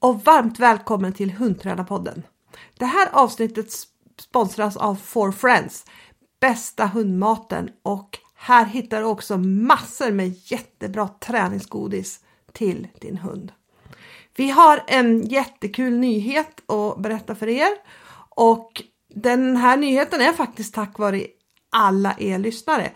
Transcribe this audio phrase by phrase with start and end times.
[0.00, 2.22] och varmt välkommen till Hundtränarpodden.
[2.78, 3.66] Det här avsnittet
[4.20, 5.84] sponsras av For Friends,
[6.40, 12.20] bästa hundmaten och här hittar du också massor med jättebra träningsgodis
[12.52, 13.52] till din hund.
[14.36, 17.70] Vi har en jättekul nyhet att berätta för er
[18.30, 18.82] och
[19.14, 21.26] den här nyheten är faktiskt tack vare
[21.70, 22.92] alla er lyssnare.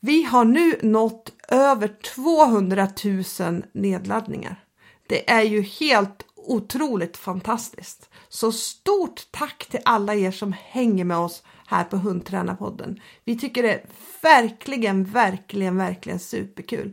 [0.00, 2.88] Vi har nu nått över 200
[3.40, 4.64] 000 nedladdningar.
[5.08, 8.10] Det är ju helt otroligt fantastiskt.
[8.28, 13.00] Så stort tack till alla er som hänger med oss här på Hundtränarpodden.
[13.24, 13.84] Vi tycker det är
[14.22, 16.92] verkligen, verkligen, verkligen superkul.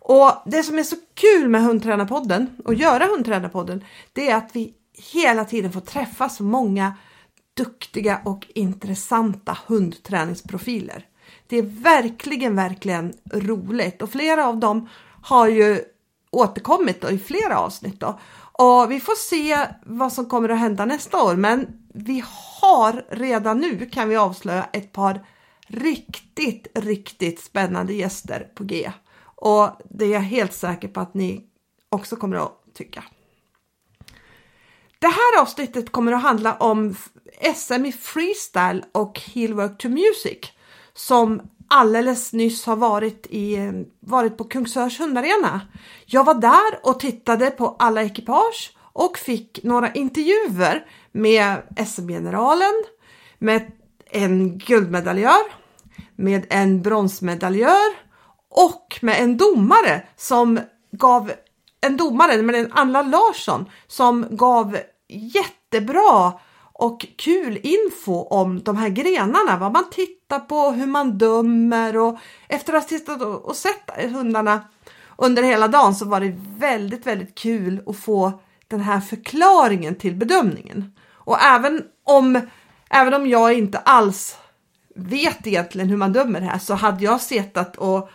[0.00, 4.74] Och det som är så kul med Hundtränarpodden och göra Hundtränarpodden, det är att vi
[5.12, 6.94] hela tiden får träffa så många
[7.54, 11.06] duktiga och intressanta hundträningsprofiler.
[11.46, 14.88] Det är verkligen, verkligen roligt och flera av dem
[15.22, 15.84] har ju
[16.30, 18.00] återkommit då, i flera avsnitt.
[18.00, 18.18] Då.
[18.58, 22.24] Och vi får se vad som kommer att hända nästa år, men vi
[22.60, 25.26] har redan nu kan vi avslöja ett par
[25.66, 28.92] riktigt, riktigt spännande gäster på G.
[29.20, 31.44] Och det är jag helt säker på att ni
[31.88, 33.04] också kommer att tycka.
[34.98, 36.96] Det här avsnittet kommer att handla om
[37.54, 40.38] SM i freestyle och Heelwork to Music
[40.94, 43.58] som alldeles nyss har varit, i,
[44.00, 45.60] varit på Kungsörs hundarena.
[46.06, 52.84] Jag var där och tittade på alla ekipage och fick några intervjuer med SM-generalen,
[53.38, 53.72] med
[54.10, 55.42] en guldmedaljör,
[56.16, 58.08] med en bronsmedaljör
[58.50, 60.60] och med en domare som
[60.92, 61.32] gav
[61.80, 64.78] en domare, men en Anna Larsson, som gav
[65.08, 66.32] jättebra
[66.78, 72.18] och kul info om de här grenarna, vad man tittar på, hur man dömer och
[72.48, 74.60] efter att ha tittat och sett hundarna
[75.16, 80.14] under hela dagen så var det väldigt, väldigt kul att få den här förklaringen till
[80.14, 80.92] bedömningen.
[81.10, 82.40] Och även om,
[82.90, 84.36] även om jag inte alls
[84.94, 88.10] vet egentligen hur man dömer här så hade jag suttit och,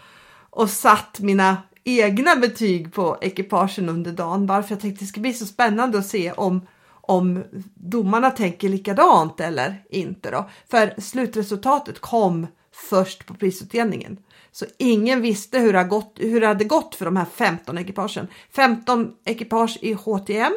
[0.49, 5.21] och satt mina egna betyg på ekipagen under dagen bara för jag tänkte det ska
[5.21, 6.67] bli så spännande att se om
[7.07, 7.43] om
[7.75, 10.49] domarna tänker likadant eller inte då.
[10.69, 14.17] För slutresultatet kom först på prisutdelningen.
[14.51, 17.77] Så ingen visste hur det, hade gått, hur det hade gått för de här 15
[17.77, 18.27] ekipagen.
[18.55, 20.53] 15 ekipage i HTM,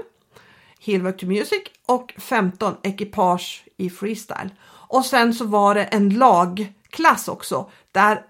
[0.78, 4.50] Hillwork to Music och 15 ekipage i freestyle.
[4.88, 8.22] Och sen så var det en lagklass också där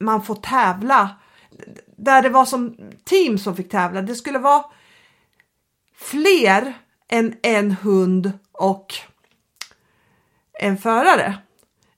[0.00, 1.10] man får tävla,
[1.96, 4.02] där det var som team som fick tävla.
[4.02, 4.64] Det skulle vara
[5.94, 6.74] fler
[7.12, 8.94] än en hund och
[10.52, 11.38] en förare.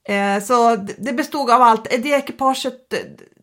[0.05, 1.85] Eh, så det bestod av allt.
[1.85, 2.95] Det ekipaget,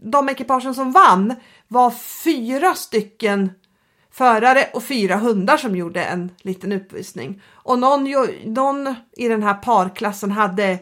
[0.03, 1.35] de ekipagen som vann
[1.67, 1.91] var
[2.23, 3.49] fyra stycken
[4.11, 7.41] förare och fyra hundar som gjorde en liten uppvisning.
[7.47, 8.07] Och någon,
[8.45, 10.79] någon i den här parklassen hade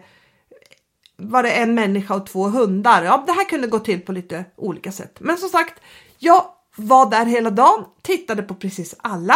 [1.17, 3.03] var det en människa och två hundar.
[3.03, 5.17] Ja, det här kunde gå till på lite olika sätt.
[5.19, 5.81] Men som sagt,
[6.17, 6.45] jag
[6.75, 9.35] var där hela dagen, tittade på precis alla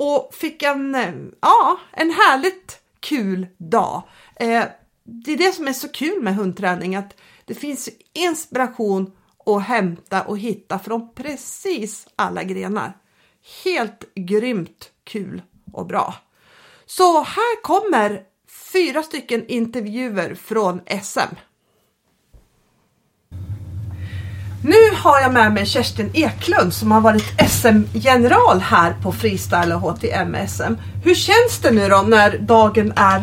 [0.00, 4.02] och fick en, eh, ja, en härligt kul dag.
[4.36, 4.64] Eh,
[5.04, 9.12] det är det som är så kul med hundträning, att det finns inspiration
[9.46, 12.96] att hämta och hitta från precis alla grenar.
[13.64, 16.14] Helt grymt kul och bra.
[16.86, 18.22] Så här kommer
[18.72, 21.34] fyra stycken intervjuer från SM.
[24.62, 29.80] Nu har jag med mig Kerstin Eklund som har varit SM-general här på freestyle och
[29.80, 30.74] HTM-SM.
[31.04, 33.22] Hur känns det nu då när dagen är,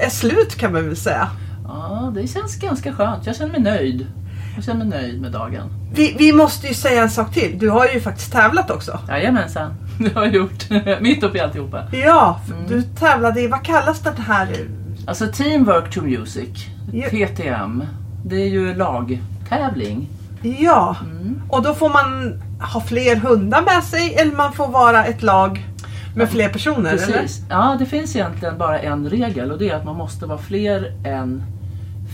[0.00, 1.30] är slut kan man väl säga?
[1.64, 3.26] Ja, det känns ganska skönt.
[3.26, 4.06] Jag känner mig nöjd.
[4.54, 5.70] Jag känner mig nöjd med dagen.
[5.92, 7.58] Vi, vi måste ju säga en sak till.
[7.58, 8.98] Du har ju faktiskt tävlat också.
[9.08, 10.70] Jajamensan, det har jag gjort.
[11.00, 11.84] Mitt uppe i alltihopa.
[11.92, 12.68] Ja, mm.
[12.68, 14.68] du tävlade i, vad kallas det här?
[15.06, 16.66] Alltså Teamwork to Music,
[17.10, 17.84] TTM.
[18.24, 20.08] Det är ju lagtävling.
[20.42, 21.42] Ja, mm.
[21.48, 22.42] och då får man
[22.72, 25.66] ha fler hundar med sig eller man får vara ett lag
[26.14, 26.90] med fler personer?
[26.90, 27.14] Precis.
[27.14, 27.28] Eller?
[27.50, 30.92] Ja, det finns egentligen bara en regel och det är att man måste vara fler
[31.04, 31.42] än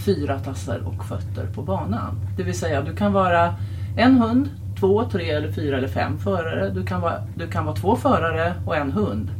[0.04, 2.20] fyra tassar och fötter på banan.
[2.36, 3.54] Det vill säga du kan vara
[3.96, 4.48] en hund,
[4.80, 6.70] två, tre, eller fyra eller fem förare.
[6.70, 9.30] Du kan vara, du kan vara två förare och en hund.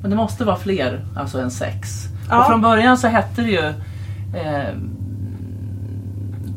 [0.00, 2.08] Men det måste vara fler, alltså än sex.
[2.28, 2.40] Ja.
[2.40, 3.66] Och från början så hette det ju
[4.40, 4.74] eh,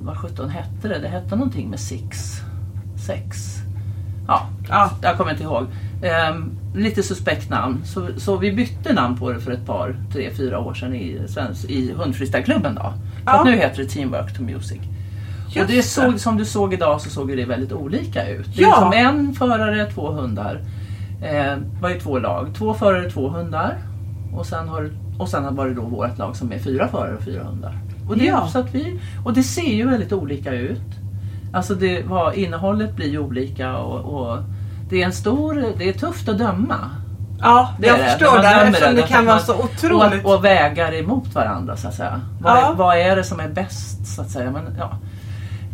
[0.05, 0.99] vad sjutton hette det?
[0.99, 2.41] Det hette någonting med Six.
[3.07, 3.55] Sex.
[4.27, 4.91] Ja, ja.
[5.01, 5.65] jag kommer inte ihåg.
[6.31, 7.81] Um, lite suspekt namn.
[7.85, 11.21] Så, så vi bytte namn på det för ett par, tre, fyra år sedan i,
[11.67, 12.75] i hundfreestyleklubben.
[12.75, 12.93] Då.
[13.25, 13.43] Ja.
[13.43, 14.79] nu heter det Teamwork to Music.
[15.47, 18.55] Just och det såg, som du såg idag så såg det väldigt olika ut.
[18.55, 18.79] Det är ja.
[18.79, 20.61] som en förare, två hundar.
[21.21, 22.55] Eh, var ju två lag.
[22.57, 23.77] Två förare, två hundar.
[24.33, 27.23] Och sen, har, och sen var det då vårt lag som är fyra förare och
[27.23, 27.79] fyra hundar.
[28.09, 28.47] Och det, Ja.
[28.47, 30.81] så att vi, och det ser ju väldigt olika ut.
[31.53, 34.37] Alltså det, vad, innehållet blir ju olika och, och
[34.89, 36.75] det är en stor, det är tufft att döma.
[37.41, 38.03] Ja, Det jag det.
[38.03, 38.47] förstår det.
[38.47, 40.25] Eftersom det därför kan vara så otroligt.
[40.25, 42.21] Och, och vägar emot varandra så att säga.
[42.41, 42.71] Vad, Ja.
[42.71, 44.51] är, vad är det som är bäst så att säga.
[44.51, 44.97] Men, ja.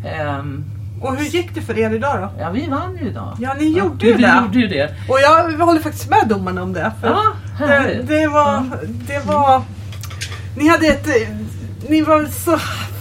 [0.10, 0.64] Ehm,
[1.02, 2.42] Och hur gick det för er idag då?
[2.42, 3.38] ja, vi vann ju idag.
[3.40, 4.42] Ja, ni gjorde vi, ju vi det.
[4.46, 4.90] gjorde ju det.
[5.10, 6.92] Och jag håller faktiskt med domarna om det.
[7.02, 7.22] För Ja,
[7.68, 8.64] det, det var...
[9.08, 9.62] Det var...
[10.58, 11.08] Ni hade ett...
[11.90, 12.58] Ni var så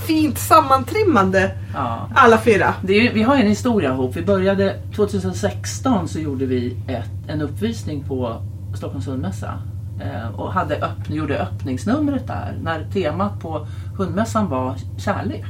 [0.06, 2.09] fint sammantrimmade Ja.
[2.15, 2.75] alla fyra.
[2.82, 4.17] Är, vi har en historia ihop.
[4.17, 8.43] Vi började 2016 så gjorde vi ett, en uppvisning på
[8.77, 9.55] Stockholms hundmässa.
[10.00, 13.67] Eh, och hade öppn, gjorde öppningsnumret där när temat på
[13.97, 15.47] hundmässan var kärlek.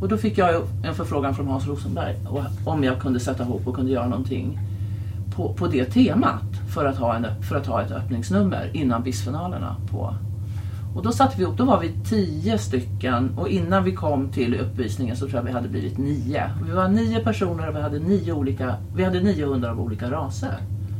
[0.00, 2.14] Och då fick jag en förfrågan från Hans Rosenberg
[2.64, 4.58] om jag kunde sätta ihop och kunde göra någonting
[5.36, 6.42] på, på det temat
[6.74, 10.14] för att, ha en, för att ha ett öppningsnummer innan bisfinalerna på
[10.96, 14.60] och då satte vi ihop, då var vi tio stycken och innan vi kom till
[14.60, 16.50] uppvisningen så tror jag vi hade blivit nio.
[16.66, 20.10] Vi var nio personer och vi hade nio, olika, vi hade nio hundar av olika
[20.10, 20.56] raser.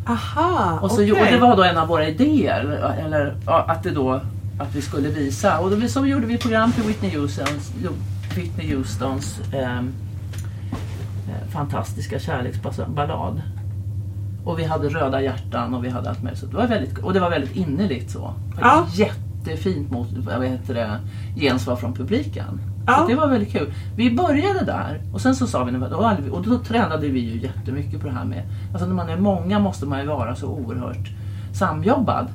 [0.07, 1.13] Aha, Och, så, okej.
[1.13, 4.21] och det var då en av våra idéer, eller att det då
[4.59, 5.59] att vi skulle visa.
[5.59, 7.73] Och då, så gjorde vi program till Whitney Houstons,
[8.37, 9.93] Whitney Houstons ehm,
[11.29, 13.43] eh, fantastiska kärleksballad.
[14.45, 16.41] Och vi hade röda hjärtan och vi hade allt möjligt.
[16.41, 18.35] Så det var väldigt, och det var väldigt innerligt så.
[18.61, 18.87] Ja.
[19.47, 20.99] Jättefint mot, vad heter det,
[21.41, 22.61] gensvar från publiken.
[22.87, 23.05] Ja.
[23.09, 23.73] Det var väldigt kul.
[23.97, 25.77] Vi började där och sen så sa vi,
[26.31, 29.59] och då tränade vi ju jättemycket på det här med, alltså när man är många
[29.59, 31.11] måste man ju vara så oerhört
[31.53, 32.27] samjobbad.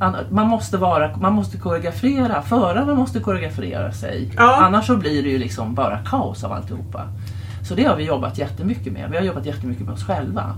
[0.00, 4.32] An- Man måste, vara, man måste koreografera, förarna måste koreografera sig.
[4.36, 4.56] Ja.
[4.66, 7.02] Annars så blir det ju liksom bara kaos av alltihopa.
[7.68, 9.10] Så det har vi jobbat jättemycket med.
[9.10, 10.54] Vi har jobbat jättemycket med oss själva.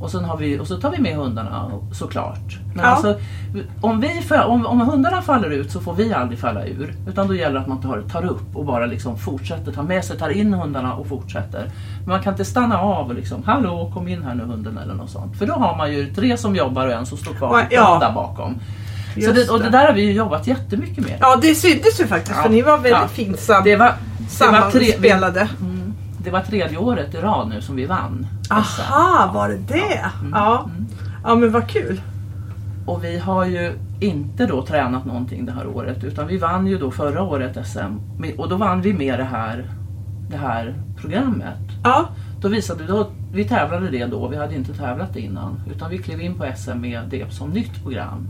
[0.00, 2.58] Och, sen har vi, och så tar vi med hundarna såklart.
[2.74, 2.90] Men Ja.
[2.90, 3.18] alltså,
[3.80, 6.94] om, vi, om, om hundarna faller ut så får vi aldrig falla ur.
[7.08, 10.04] Utan då gäller det att man tar, tar upp och bara liksom fortsätter, tar med
[10.04, 11.70] sig, tar in hundarna och fortsätter.
[12.00, 14.94] Men man kan inte stanna av och liksom, hallå kom in här nu hunden eller
[14.94, 15.36] något sånt.
[15.38, 17.98] För då har man ju tre som jobbar och en som står kvar Ja, ja.
[18.06, 18.54] där bakom.
[19.24, 21.16] Så det, och det där har vi ju jobbat jättemycket med.
[21.20, 22.42] Ja, det syntes ju faktiskt Ja.
[22.42, 23.08] för ni var väldigt Ja.
[23.08, 23.86] fint sam- Det var,
[24.38, 25.48] det var, tre, vi, sammanspelade.
[25.60, 25.77] mm,
[26.18, 28.26] det var tredje året i rad nu som vi vann.
[28.50, 30.04] Aha, var det det?
[30.20, 30.32] Mm.
[30.32, 30.70] Ja.
[31.24, 32.00] Ja, men vad kul.
[32.86, 36.78] Och vi har ju inte då tränat någonting det här året utan vi vann ju
[36.78, 39.70] då förra året SM och då vann vi med det här,
[40.30, 41.58] det här programmet.
[41.84, 42.08] Ja,
[42.40, 45.98] Då visade då, vi tävlade det då, vi hade inte tävlat det innan utan vi
[45.98, 48.28] klev in på SM med det som nytt program.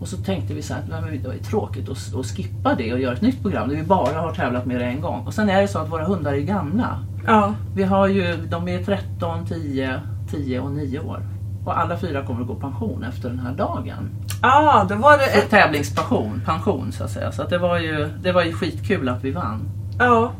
[0.00, 2.74] Och så tänkte vi så här, "Nej, men det var ju tråkigt att, att skippa
[2.74, 5.26] det och göra ett nytt program där vi bara har tävlat med det en gång.
[5.26, 6.98] Och sen är det så att våra hundar är gamla.
[7.26, 7.54] ja.
[7.74, 10.00] Vi har ju, de är 13, 10,
[10.30, 11.20] 10 och 9 år.
[11.64, 14.10] Och alla fyra kommer att gå pension efter den här dagen.
[14.42, 15.50] Ja, då var det Så ett...
[15.50, 17.32] tävlingspension, pension så att säga.
[17.32, 19.60] Så att det, var ju, det var ju skitkul att vi vann.
[19.98, 20.32] Ja,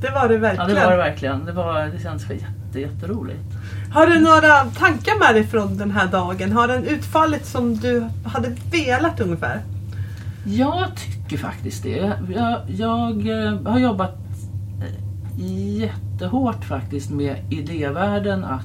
[0.00, 0.68] det var det Ja verkligen.
[0.74, 1.44] det var det verkligen.
[1.44, 3.53] Det, var, det känns jätte, jätteroligt.
[3.94, 6.52] Har du några tankar med dig från den här dagen?
[6.52, 9.62] Har den utfallit som du hade velat ungefär?
[10.46, 12.12] Jag tycker faktiskt det.
[12.34, 14.16] Jag, jag eh, har jobbat
[14.80, 15.44] eh,
[15.80, 18.64] jättehårt faktiskt med idévärlden att,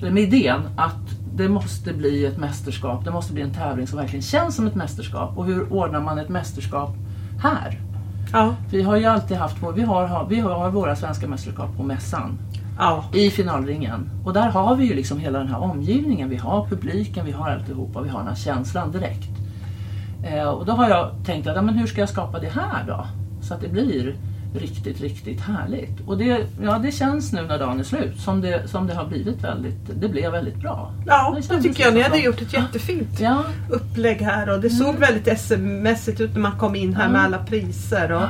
[0.00, 0.96] eller med idén att
[1.34, 3.04] det måste bli ett mästerskap.
[3.04, 5.38] Det måste bli en tävling som verkligen känns som ett mästerskap.
[5.38, 6.90] Och hur ordnar man ett mästerskap
[7.42, 7.80] här?
[8.32, 8.54] Ja.
[8.70, 11.82] Vi har ju alltid haft vår, vi har, har- vi har våra svenska mästerskap på
[11.82, 12.38] mässan.
[12.82, 13.04] Ja.
[13.18, 14.10] i finalringen.
[14.24, 16.28] Och där har vi ju liksom hela den här omgivningen.
[16.28, 19.28] Vi har publiken, vi har alltihopa, vi har den här känslan direkt.
[20.24, 22.84] Eh, och då har jag tänkt att ja, men hur ska jag skapa det här
[22.86, 23.06] då?
[23.42, 24.16] Så att det blir
[24.54, 26.00] riktigt, riktigt härligt.
[26.06, 29.04] Och det, ja, det känns nu när dagen är slut som det, som det har
[29.06, 30.92] blivit väldigt, det blev väldigt bra.
[31.06, 31.94] Ja, Det det tycker jag.
[31.94, 32.24] Ni hade så.
[32.24, 36.74] gjort ett jättefint Ja, upplägg här och det såg väldigt SM-mässigt ut när man kom
[36.76, 37.10] in här Ja.
[37.12, 38.12] med alla priser.
[38.12, 38.22] Och...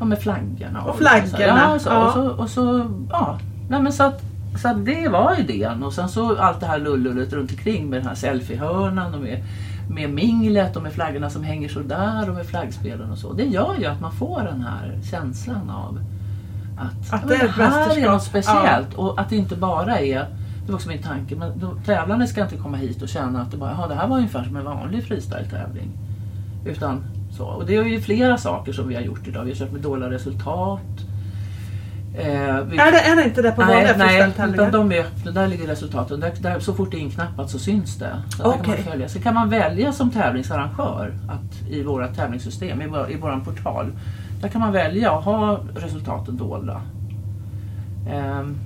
[0.00, 0.82] och med flaggorna.
[0.82, 0.98] Och så.
[0.98, 2.06] flaggorna, Ja, så, ja.
[2.06, 3.38] Och så, och så, ja.
[3.68, 4.22] Nej, men så, att,
[4.62, 8.00] så att det var idén och sen så allt det här lullullet runt omkring med
[8.00, 9.44] den här selfiehörnan och med,
[9.90, 13.32] med minglet och med flaggorna som hänger så där och med flaggspelen och så.
[13.32, 15.98] Det gör ju att man får den här känslan av
[16.78, 20.26] att, Att ja, det det här är något speciellt och att det inte bara är
[20.66, 23.50] det var också min tanke, men då, tävlande ska inte komma hit och känna att
[23.50, 25.90] det, bara, "Jaha, det här var ungefär som en vanlig freestyle-tävling.
[26.66, 27.04] Utan
[27.36, 27.44] så.
[27.44, 29.44] Och det är ju flera saker som vi har gjort idag.
[29.44, 30.95] Vi har kört med dåliga resultat.
[32.18, 34.70] Eh, vi, Är, det, är det inte det på vanliga freestyle-tävlingar?
[34.70, 35.30] de är öppna.
[35.30, 36.20] Där ligger resultaten.
[36.20, 38.22] Där, där, så fort det är inknappat så syns det.
[38.36, 39.08] Så där kan man följa.
[39.08, 43.92] Sen kan man välja som tävlingsarrangör att i våra tävlingssystem, i vår, i vår portal,
[44.40, 46.80] där kan man välja att ha resultaten dolda.
[48.10, 48.58] Ehm,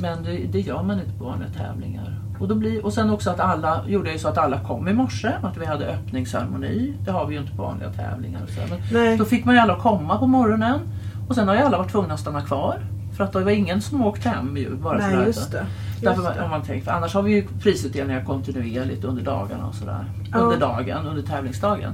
[0.00, 2.18] men det, det gör man inte på vanliga tävlingar.
[2.40, 4.92] Och, då blir, och sen också att alla gjorde ju så att alla kom i
[4.92, 6.94] morse, att vi hade öppningsceremoni.
[7.04, 8.40] Det har vi ju inte på vanliga tävlingar.
[8.48, 8.60] Så.
[8.70, 9.16] Men Nej.
[9.16, 10.80] då fick man ju alla komma på morgonen.
[11.28, 12.86] Och sen har ju alla varit tvungna att stanna kvar.
[13.16, 14.74] För att det var ingen som åkt hem ju.
[14.76, 15.26] Bara Nej, sådär.
[15.26, 15.66] just det.
[15.90, 16.44] Just Därför, det.
[16.44, 20.04] om man tänker, för annars har vi ju prisutdelningar kontinuerligt under dagarna och sådär.
[20.32, 20.38] Ja.
[20.38, 21.92] Under dagen, under tävlingsdagen.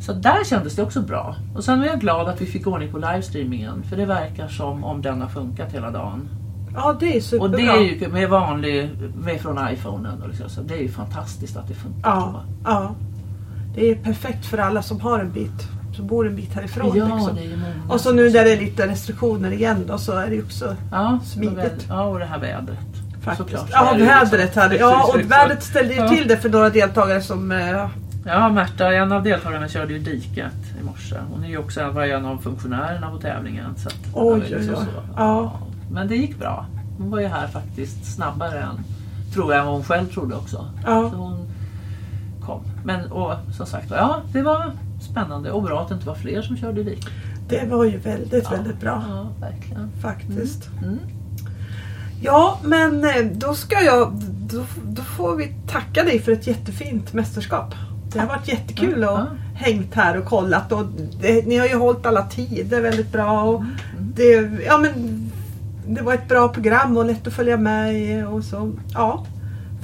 [0.00, 1.36] Så där kändes det också bra.
[1.54, 3.82] Och sen var jag glad att vi fick ordning på livestreamingen.
[3.82, 6.28] För det verkar som om den har funkat hela dagen.
[6.74, 7.50] Ja, det är superbra.
[7.50, 10.22] Och det är ju med vanlig, med från iPhonen.
[10.22, 12.10] Och liksom, så det är ju fantastiskt att det funkar.
[12.10, 12.94] Ja, ja.
[13.74, 16.96] Det är perfekt för alla som har en bit, som bor en bit härifrån.
[16.96, 17.34] ja liksom.
[17.34, 17.94] det är ju många.
[17.94, 20.76] Och så nu när det är lite restriktioner igen då så är det ju också
[20.90, 21.86] ja, smidigt.
[21.88, 22.78] Ja, och det här vädret.
[23.22, 23.36] faktiskt.
[23.50, 24.62] Såklart, så Ja, vädret liksom.
[24.62, 26.08] hade Ja, och vädret ställde ju Ja.
[26.08, 27.52] till det för några deltagare som...
[27.52, 27.86] eh,
[28.28, 31.16] Ja, Märta, en av deltagarna körde ju diket i morse.
[31.32, 33.76] Hon är ju också var en av funktionärerna på tävlingen.
[33.76, 34.84] Så att, Oj, oj, liksom oj.
[34.84, 35.00] så.
[35.16, 35.52] Ja.
[35.92, 36.66] Men det gick bra.
[36.98, 38.80] Hon var ju här faktiskt snabbare än,
[39.34, 40.68] tror jag, än vad hon själv trodde också.
[40.86, 41.10] Ja.
[41.10, 41.48] Så hon
[42.46, 42.60] kom.
[42.84, 44.72] Men och, som sagt ja, det var
[45.06, 47.10] spännande och bra att det inte var fler som körde i diket.
[47.48, 49.04] Det var ju väldigt, väldigt bra.
[49.08, 49.90] Ja, verkligen.
[50.02, 50.68] Faktiskt.
[50.82, 50.98] Mm.
[52.22, 54.12] Ja, men eh, då ska jag...
[54.50, 57.74] Då, då får vi tacka dig för ett jättefint mästerskap.
[58.12, 59.36] Det har varit jättekul Ja, att ja.
[59.54, 60.72] hängt här och kollat.
[60.72, 60.84] Och
[61.20, 63.42] det, ni har ju hållit alla tider väldigt bra.
[63.42, 63.76] Och Mm,
[64.14, 64.92] det, ja, men,
[65.86, 68.26] det var ett bra program och lätt att följa med.
[68.26, 69.26] Och så, ja,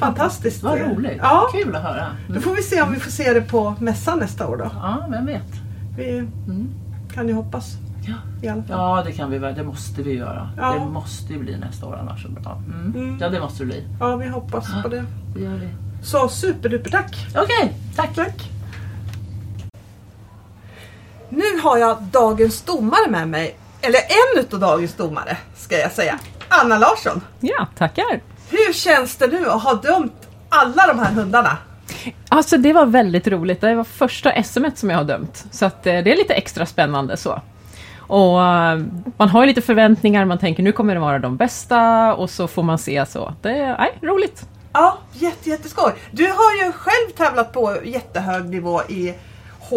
[0.02, 0.62] fantastiskt.
[0.62, 1.18] Vad roligt.
[1.22, 2.06] Ja, Kul att höra.
[2.26, 2.42] då Mm.
[2.42, 4.70] får vi se om vi får se det på mässan nästa år då.
[4.74, 5.42] Ja, vem vet.
[5.96, 6.68] Vi Mm.
[7.14, 7.72] kan ju hoppas
[8.06, 8.14] Ja.
[8.42, 8.78] i alla fall.
[8.78, 9.54] Ja, det kan vi väl.
[9.54, 10.50] Det måste vi göra.
[10.56, 10.72] Ja.
[10.72, 12.26] Det måste ju bli nästa år annars.
[12.44, 12.92] Ja, mm.
[12.96, 13.18] Mm.
[13.20, 13.84] ja det måste det bli.
[14.00, 15.04] Ja, vi hoppas på det.
[15.34, 15.68] Det gör vi.
[16.02, 17.26] Så superduper tack!
[17.36, 18.14] Okej, tack.
[18.14, 18.50] Tack!
[21.28, 23.56] Nu har jag dagens domare med mig.
[23.80, 26.18] Eller en utav dagens domare ska jag säga.
[26.48, 27.20] Anna Larsson.
[27.40, 28.20] Ja, tackar.
[28.52, 31.58] Hur känns det nu att ha dömt alla de här hundarna?
[32.28, 33.60] Alltså det var väldigt roligt.
[33.60, 35.44] Det var första SM som jag har dömt.
[35.50, 37.42] Så att eh, det är lite extra spännande så.
[37.98, 38.80] Och eh,
[39.16, 42.48] man har ju lite förväntningar, man tänker nu kommer det vara de bästa och så
[42.48, 43.34] får man se så.
[43.42, 44.46] Det är nej, roligt.
[44.72, 45.92] Ja, jätte, jätteskoj.
[46.10, 49.14] Du har ju själv tävlat på jättehög nivå i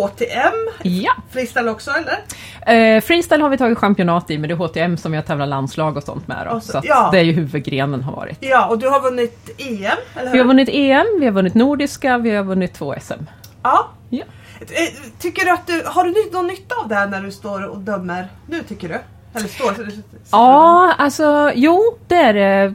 [0.04, 0.54] HTM.
[0.84, 1.12] Ja.
[1.32, 2.96] Freestyle också eller?
[2.98, 5.98] Eh, freestyle har vi tagit championat i, men det är HTM som jag tävlar landslag
[5.98, 6.48] och sånt med.
[6.50, 6.56] Då.
[6.56, 7.10] Och så- Så ja.
[7.12, 8.38] det är ju huvudgrenen har varit.
[8.40, 10.32] Ja, och du har vunnit EM, eller hur?
[10.32, 13.14] Vi har vunnit EM, vi har vunnit Nordiska, vi har vunnit två SM.
[13.64, 13.88] Ja.
[14.10, 14.24] Ja.
[14.60, 14.66] Eh,
[15.20, 17.78] Tycker du att du, har du någon nytta av det här när du står och
[17.80, 18.96] dömer nu tycker du?
[19.40, 19.94] Eller står sitter och
[20.32, 22.74] Ja, alltså jo, det är det.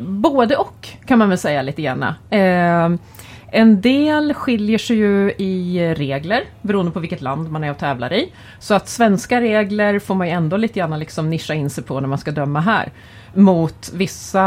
[0.00, 2.02] Både och kan man väl säga lite grann.
[2.30, 2.88] Eh,
[3.50, 8.12] en del skiljer sig ju i regler beroende på vilket land man är och tävlar
[8.12, 8.32] i.
[8.58, 12.00] Så att svenska regler får man ju ändå lite grann liksom nischa in sig på
[12.00, 12.92] när man ska döma här.
[13.34, 14.40] Mot vissa,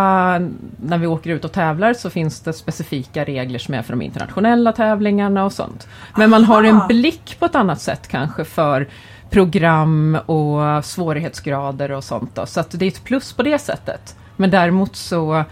[0.81, 4.01] när vi åker ut och tävlar så finns det specifika regler som är för de
[4.01, 5.87] internationella tävlingarna och sånt.
[6.17, 8.87] Men man har en blick på ett annat sätt kanske för
[9.29, 12.35] program och svårighetsgrader och sånt.
[12.35, 12.45] Då.
[12.45, 14.15] Så att det är ett plus på det sättet.
[14.35, 15.43] Men däremot så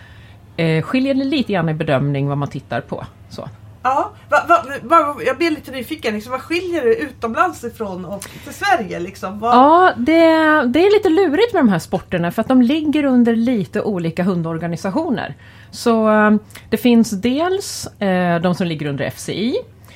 [0.59, 3.05] eh, skiljer det lite grann i bedömning vad man tittar på.
[3.29, 3.49] Så.
[3.83, 6.13] Ja, va, va, va, jag blir lite nyfiken.
[6.13, 8.99] Liksom, vad skiljer det utomlands ifrån och till Sverige?
[8.99, 9.39] Liksom?
[9.39, 10.21] Vad, Ja, det,
[10.67, 14.23] det är lite lurigt med de här sporterna för att de ligger under lite olika
[14.23, 15.35] hundorganisationer.
[15.71, 16.31] Så eh,
[16.69, 19.55] det finns dels eh, de som ligger under FCI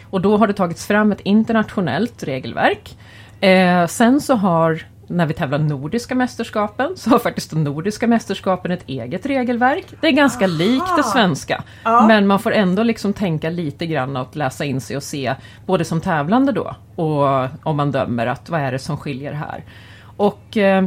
[0.09, 2.97] och då har det tagits fram ett internationellt regelverk.
[3.39, 8.71] Eh, sen så har, när vi tävlar nordiska mästerskapen, så har faktiskt de nordiska mästerskapen
[8.71, 9.85] ett eget regelverk.
[10.01, 11.63] Det är ganska likt det svenska.
[11.83, 12.07] Ja.
[12.07, 15.85] Men man får ändå liksom tänka lite grann och läsa in sig och se, både
[15.85, 19.63] som tävlande då, och om man dömer att vad är det som skiljer här.
[20.17, 20.85] Och eh,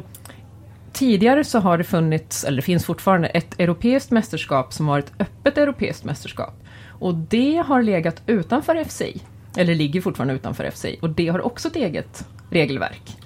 [0.92, 5.12] tidigare så har det funnits, eller det finns fortfarande, ett europeiskt mästerskap som har ett
[5.18, 6.54] öppet europeiskt mästerskap.
[6.98, 9.22] Och det har legat utanför FCI,
[9.56, 13.16] eller ligger fortfarande utanför FCI, och det har också ett eget regelverk.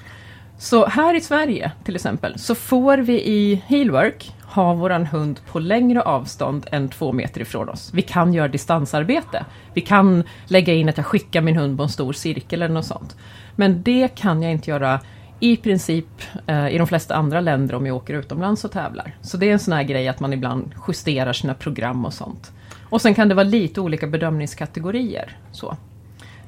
[0.61, 5.59] Så här i Sverige till exempel, så får vi i Healwork ha våran hund på
[5.59, 7.91] längre avstånd än två meter ifrån oss.
[7.95, 9.45] Vi kan göra distansarbete.
[9.75, 12.87] Vi kan lägga in att jag skickar min hund på en stor cirkel eller något
[12.87, 13.17] sånt.
[13.57, 15.01] Men det kan jag inte göra
[15.41, 19.17] i princip eh, i de flesta andra länder om jag åker utomlands och tävlar.
[19.23, 22.53] Så det är en sån här grej att man ibland justerar sina program och sånt.
[22.83, 25.37] Och sen kan det vara lite olika bedömningskategorier.
[25.53, 25.77] Så.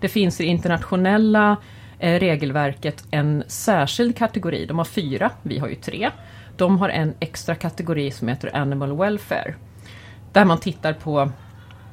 [0.01, 1.57] Det finns i internationella
[2.03, 4.67] Eh, regelverket en särskild kategori.
[4.67, 6.11] De har fyra, vi har ju tre.
[6.57, 9.55] De har en extra kategori som heter Animal Welfare.
[10.33, 11.31] Där man tittar på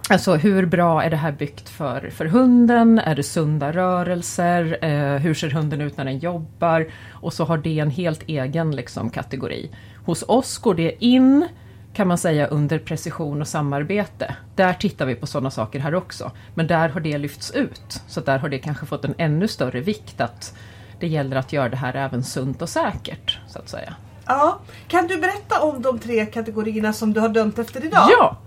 [0.09, 2.99] Alltså hur bra är det här byggt för, för hunden?
[2.99, 4.77] Är det sunda rörelser?
[4.81, 6.87] Eh, hur ser hunden ut när den jobbar?
[7.11, 9.71] Och så har det en helt egen liksom, kategori.
[10.05, 11.47] Hos oss går det in
[11.93, 14.35] kan man säga under precision och samarbete.
[14.55, 16.31] Där tittar vi på sådana saker här också.
[16.55, 18.01] Men där har det lyfts ut.
[18.07, 20.57] Så där har det kanske fått en ännu större vikt att
[20.99, 23.39] det gäller att göra det här även sunt och säkert.
[23.47, 23.95] så att säga.
[24.25, 24.59] Ja.
[24.87, 28.09] Kan du berätta om de tre kategorierna som du har dömt efter idag?
[28.09, 28.37] Ja!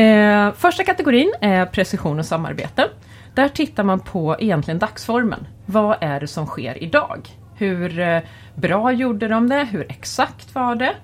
[0.00, 2.88] Eh, första kategorin är precision och samarbete.
[3.34, 5.46] Där tittar man på egentligen dagsformen.
[5.66, 7.28] Vad är det som sker idag?
[7.54, 8.20] Hur eh,
[8.54, 9.64] bra gjorde de det?
[9.64, 10.94] Hur exakt var det?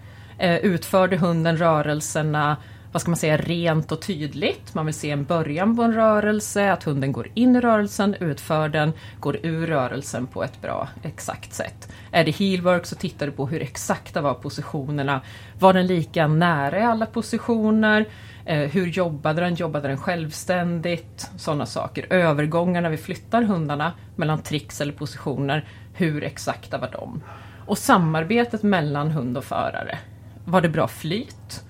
[0.42, 2.56] Eh, utförde hunden rörelserna
[2.92, 4.74] vad ska man säga, rent och tydligt.
[4.74, 8.68] Man vill se en början på en rörelse, att hunden går in i rörelsen, utför
[8.68, 11.92] den, går ur rörelsen på ett bra, exakt sätt.
[12.10, 15.20] Är det heelwork så tittar du på hur exakta var positionerna.
[15.58, 18.08] Var den lika nära i alla positioner?
[18.44, 19.54] Eh, hur jobbade den?
[19.54, 21.30] Jobbade den självständigt?
[21.36, 22.12] Sådana saker.
[22.12, 25.68] Övergångar när vi flyttar hundarna mellan tricks eller positioner.
[25.94, 27.22] Hur exakta var de?
[27.66, 29.98] Och samarbetet mellan hund och förare.
[30.44, 31.64] Var det bra flyt?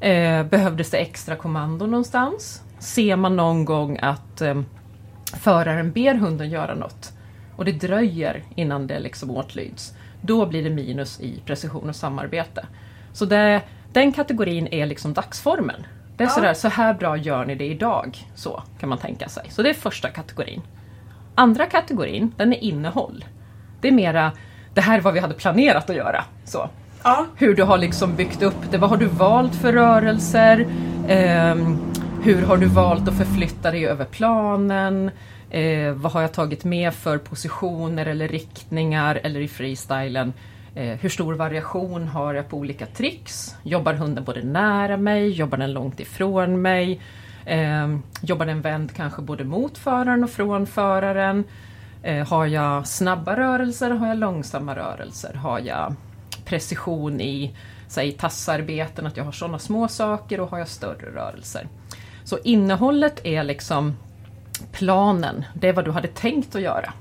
[0.00, 2.62] Eh, behövdes det extra kommando någonstans?
[2.78, 4.60] Ser man någon gång att eh,
[5.40, 7.12] föraren ber hunden göra något
[7.56, 12.66] och det dröjer innan det liksom åtlyds, då blir det minus i precision och samarbete.
[13.12, 13.62] Så det,
[13.92, 15.86] den kategorin är liksom dagsformen.
[16.16, 16.34] Det är Ja.
[16.34, 18.18] sådär, så här bra gör ni det idag.
[18.34, 19.46] Så kan man tänka sig.
[19.50, 20.62] Så det är första kategorin.
[21.34, 23.24] Andra kategorin, den är innehåll.
[23.80, 24.32] Det är mera,
[24.74, 26.24] det här är vad vi hade planerat att göra.
[26.44, 26.70] Så
[27.04, 27.26] Ja.
[27.36, 28.78] hur du har liksom byggt upp det.
[28.78, 30.66] Vad har du valt för rörelser?
[31.08, 31.56] Eh,
[32.22, 35.10] hur har du valt att förflytta dig över planen?
[35.50, 40.32] Eh, vad har jag tagit med för positioner eller riktningar eller i freestylen?
[40.74, 43.54] Eh, hur stor variation har jag på olika tricks?
[43.62, 45.28] Jobbar hunden både nära mig?
[45.28, 47.00] Jobbar den långt ifrån mig?
[47.46, 51.44] Eh, jobbar den vänd kanske både mot föraren och från föraren?
[52.02, 53.90] Eh, har jag snabba rörelser?
[53.90, 55.34] Har jag långsamma rörelser?
[55.34, 55.94] Har jag
[56.44, 57.56] precision i
[57.88, 61.68] säg, tassarbeten, att jag har sådana små saker och har jag större rörelser.
[62.24, 63.96] Så innehållet är liksom
[64.72, 66.92] planen, det är vad du hade tänkt att göra.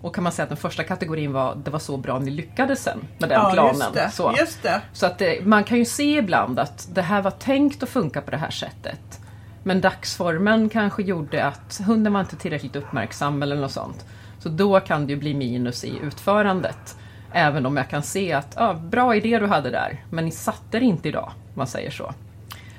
[0.00, 2.82] Och kan man säga att den första kategorin var, det var så bra ni lyckades
[2.82, 3.74] sen med den ja, planen.
[3.74, 4.10] Just det.
[4.10, 4.34] Så.
[4.38, 4.80] Just det.
[4.92, 8.20] Så att det, man kan ju se ibland att det här var tänkt att funka
[8.20, 9.20] på det här sättet.
[9.62, 14.06] Men dagsformen kanske gjorde att hunden var inte tillräckligt uppmärksam eller något sånt.
[14.38, 16.96] Så då kan det ju bli minus i utförandet.
[17.32, 20.78] Även om jag kan se att, ja, bra idé du hade där, men ni satte
[20.78, 22.14] det inte idag, om man säger så.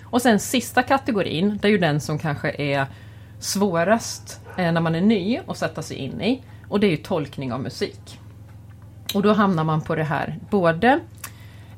[0.04, 2.86] Och sen sista kategorin, det är ju den som kanske är
[3.40, 6.44] svårast eh, när man är ny att sätta sig in i.
[6.70, 8.20] Och det är ju tolkning av musik.
[9.14, 11.00] Och då hamnar man på det här, både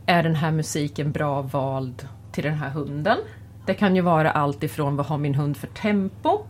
[0.06, 3.18] är den här musiken bra vald till den här hunden?
[3.66, 6.46] Det kan ju vara allt ifrån vad har min hund för tempo?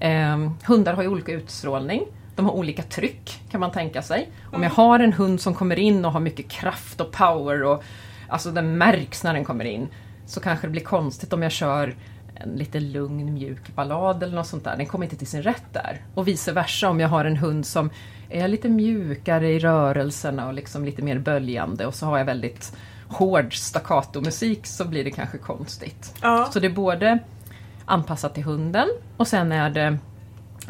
[0.00, 2.02] Eh, hundar har ju olika utstrålning.
[2.38, 4.30] De har olika tryck kan man tänka sig.
[4.52, 7.84] Om jag har en hund som kommer in och har mycket kraft och power och
[8.28, 9.88] alltså den märks när den kommer in.
[10.26, 11.94] Så kanske det blir konstigt om jag kör
[12.34, 14.76] en lite lugn mjuk ballad eller något sånt där.
[14.76, 16.02] Den kommer inte till sin rätt där.
[16.14, 17.90] Och vice versa om jag har en hund som
[18.30, 22.76] är lite mjukare i rörelserna och liksom lite mer böljande och så har jag väldigt
[23.08, 26.14] hård staccato-musik så blir det kanske konstigt.
[26.22, 26.48] Ja.
[26.52, 27.18] Så det är både
[27.84, 29.98] anpassat till hunden och sen är det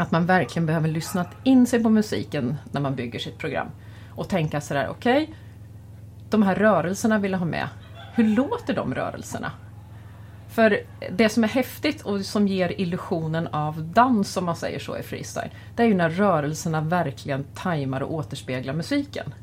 [0.02, 3.66] att man verkligen behöver lyssna in sig på musiken när man bygger sitt program.
[4.14, 5.34] Och tänka sådär, okej,
[6.30, 7.68] de här rörelserna vill jag ha med.
[8.14, 9.52] Hur låter de rörelserna?
[10.48, 10.80] För
[11.10, 15.02] det som är häftigt och som ger illusionen av dans, om man säger så i
[15.02, 19.34] freestyle, det är ju när rörelserna verkligen tajmar och återspeglar musiken.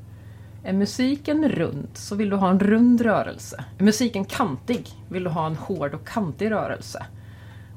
[0.63, 3.63] Är musiken rund så vill du ha en rund rörelse.
[3.78, 7.06] Är musiken kantig vill du ha en hård och kantig rörelse.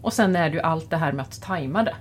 [0.02, 1.94] Och sen är det ju allt det här med att tajma det.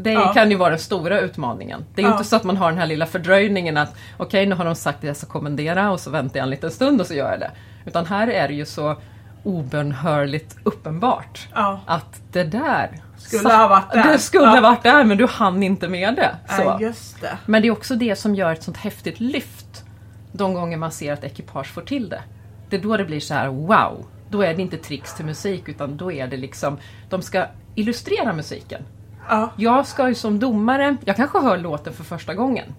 [0.00, 0.32] Det Ja.
[0.34, 1.84] kan ju vara den stora utmaningen.
[1.94, 2.12] Det är Ja.
[2.12, 4.98] inte så att man har den här lilla fördröjningen att okej, nu har de sagt
[4.98, 7.40] att jag ska kommendera och så väntar jag en liten stund och så gör jag
[7.40, 7.50] det.
[7.86, 8.96] Utan här är det ju så
[9.42, 11.80] obönhörligt uppenbart Ja.
[11.86, 14.12] att det där Skulle ha varit där.
[14.12, 16.30] Det skulle ha varit där men du hann inte med det.
[16.56, 16.62] Så.
[16.62, 17.38] Ja, det.
[17.46, 19.84] Men det är också det som gör ett sånt häftigt lyft
[20.32, 22.22] de gånger man ser att ekipage får till det.
[22.70, 24.06] Det är då det blir så här: wow!
[24.30, 26.78] Då är det inte tricks till musik utan då är det liksom,
[27.10, 28.82] de ska illustrera musiken.
[29.28, 29.50] Ja.
[29.56, 32.74] Jag ska ju som domare, jag kanske hör låten för första gången.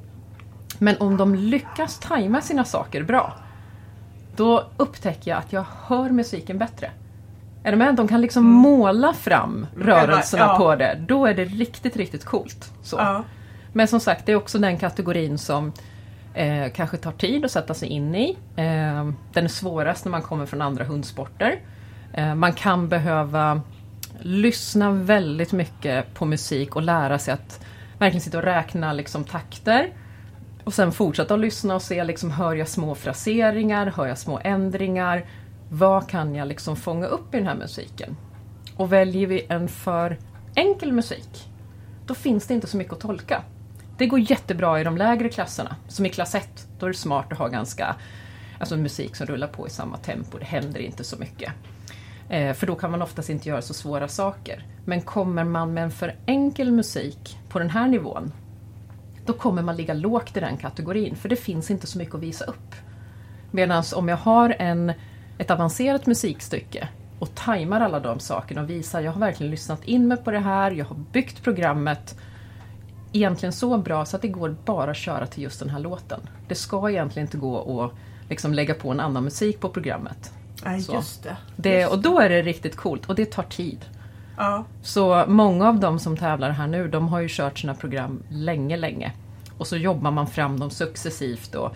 [0.79, 3.33] Men om de lyckas tajma sina saker bra,
[4.35, 6.91] då upptäcker jag att jag hör musiken bättre.
[7.63, 7.95] Är du med?
[7.95, 10.57] De kan liksom måla fram rörelserna ja.
[10.57, 10.99] på det.
[11.07, 12.73] Då är det riktigt, riktigt coolt.
[12.81, 12.97] Så.
[12.97, 13.23] Ja.
[13.73, 15.71] Men som sagt, det är också den kategorin som
[16.33, 18.37] eh, kanske tar tid att sätta sig in i.
[18.55, 21.59] Eh, den är svårast när man kommer från andra hundsporter.
[22.13, 23.61] Eh, man kan behöva
[24.21, 27.65] lyssna väldigt mycket på musik och lära sig att
[27.97, 29.93] verkligen sitta och räkna liksom, takter.
[30.63, 34.39] Och sen fortsätta att lyssna och se, liksom, hör jag små fraseringar, hör jag små
[34.43, 35.25] ändringar?
[35.69, 38.17] vad kan jag liksom fånga upp i den här musiken?
[38.75, 40.17] Och väljer vi en för
[40.55, 41.49] enkel musik,
[42.05, 43.43] då finns det inte så mycket att tolka.
[43.97, 46.67] Det går jättebra i de lägre klasserna, som i klass 1.
[46.79, 47.95] Då är det smart att ha ganska,
[48.59, 51.51] alltså musik som rullar på i samma tempo, det händer inte så mycket.
[52.29, 54.65] Eh, för då kan man oftast inte göra så svåra saker.
[54.85, 58.31] Men kommer man med en för enkel musik på den här nivån,
[59.25, 62.21] då kommer man ligga lågt i den kategorin, för det finns inte så mycket att
[62.21, 62.75] visa upp.
[63.51, 64.93] Medan om jag har en,
[65.37, 66.87] ett avancerat musikstycke
[67.19, 70.39] och tajmar alla de sakerna och visar jag har verkligen lyssnat in mig på det
[70.39, 72.19] här, jag har byggt programmet
[73.11, 76.19] egentligen så bra så att det går bara att köra till just den här låten.
[76.47, 77.91] Det ska egentligen inte gå att
[78.29, 80.33] liksom lägga på en annan musik på programmet.
[80.63, 80.93] Nej, Så.
[80.93, 81.37] just det.
[81.55, 83.85] Det, Just och då är det riktigt coolt och det tar tid.
[84.37, 84.65] Ja.
[84.81, 88.77] Så många av de som tävlar här nu, de har ju kört sina program länge,
[88.77, 89.11] länge.
[89.57, 91.75] Och så jobbar man fram dem successivt och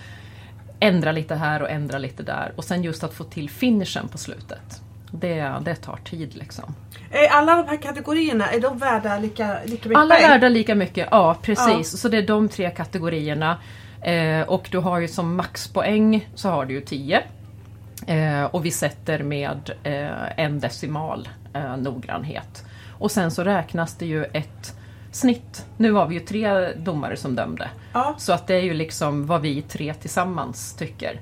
[0.80, 2.54] ändrar lite här och ändrar lite där.
[2.56, 4.82] Och sen just att få till finishen på slutet.
[5.12, 6.76] Det, det tar tid liksom.
[7.12, 10.76] Är alla de här kategorierna, är de värda lika, lika mycket Alla är värda lika
[10.76, 12.02] mycket, ja precis.
[12.02, 13.58] Så det är de tre kategorierna.
[14.02, 17.24] Eh, och du har ju som maxpoäng så har du ju 10.
[18.08, 22.66] Eh, och vi sätter med eh, en decimal eh, noggrannhet.
[23.00, 24.76] Och sen så räknas det ju ett
[25.12, 25.66] snitt.
[25.78, 27.70] Nu var vi ju tre domare som dömde.
[27.94, 28.16] Ja.
[28.18, 31.20] Så att det är ju liksom vad vi tre tillsammans tycker.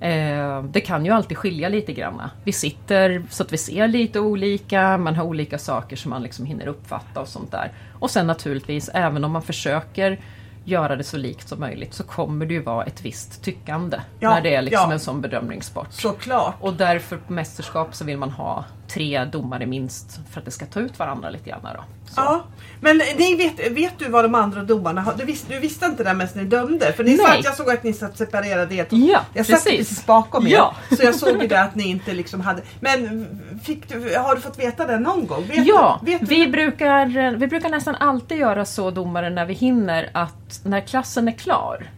[0.00, 2.22] Eh, det kan ju alltid skilja lite grann.
[2.44, 6.46] Vi sitter så att vi ser lite olika, man har olika saker som man liksom
[6.46, 7.72] hinner uppfatta och sånt där.
[7.98, 10.18] Och sen naturligtvis, även om man försöker
[10.64, 14.30] göra det så likt som möjligt så kommer det ju vara ett visst tyckande Ja,
[14.30, 14.92] när det är liksom ja.
[14.92, 15.92] en sån bedömningssport.
[15.92, 16.54] Såklart.
[16.60, 20.66] Och därför på mästerskap så vill man ha tre domare minst för att det ska
[20.66, 21.60] ta ut varandra lite grann.
[21.62, 21.84] Då.
[22.08, 22.20] Så.
[22.20, 22.44] Ja,
[22.80, 25.14] men ni vet, vet du vad de andra domarna har?
[25.14, 26.92] Du, vis, du visste inte det medan ni dömde?
[26.92, 28.74] För ni satt, jag såg att ni satt separerade.
[28.74, 28.86] er.
[28.90, 29.78] Ja, jag satt precis.
[29.78, 30.50] precis bakom er.
[30.50, 30.74] Ja.
[30.90, 32.62] Så jag såg ju det att ni inte liksom hade...
[32.80, 33.26] Men
[33.64, 35.46] fick du, har du fått veta det någon gång?
[35.48, 39.54] Vet Ja, du, vet vi, brukar, vi brukar nästan alltid göra så domare när vi
[39.54, 41.90] hinner att när klassen är klar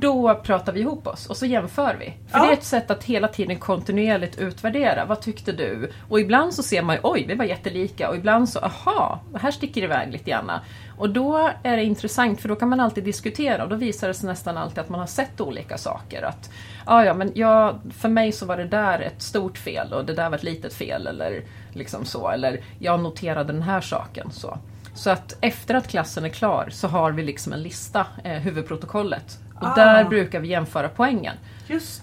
[0.00, 2.04] då pratar vi ihop oss och så jämför vi.
[2.30, 2.44] För Ja.
[2.44, 5.04] det är ett sätt att hela tiden kontinuerligt utvärdera.
[5.04, 5.90] Vad tyckte du?
[6.08, 8.08] Och ibland så ser man ju, oj, vi var jättelika.
[8.08, 10.50] Och ibland så, aha, här sticker det iväg lite grann.
[10.98, 14.14] Och då är det intressant för då kan man alltid diskutera och då visar det
[14.14, 16.22] sig nästan alltid att man har sett olika saker.
[16.22, 16.50] Att,
[16.86, 20.14] ja, ja, men jag, för mig så var det där ett stort fel och det
[20.14, 21.06] där var ett litet fel.
[21.06, 22.28] Eller liksom så.
[22.30, 24.30] Eller jag noterade den här saken.
[24.32, 24.58] Så.
[24.94, 29.38] Så att efter att klassen är klar så har vi liksom en lista, eh, huvudprotokollet.
[29.60, 29.74] Och Ah.
[29.74, 31.34] där brukar vi jämföra poängen.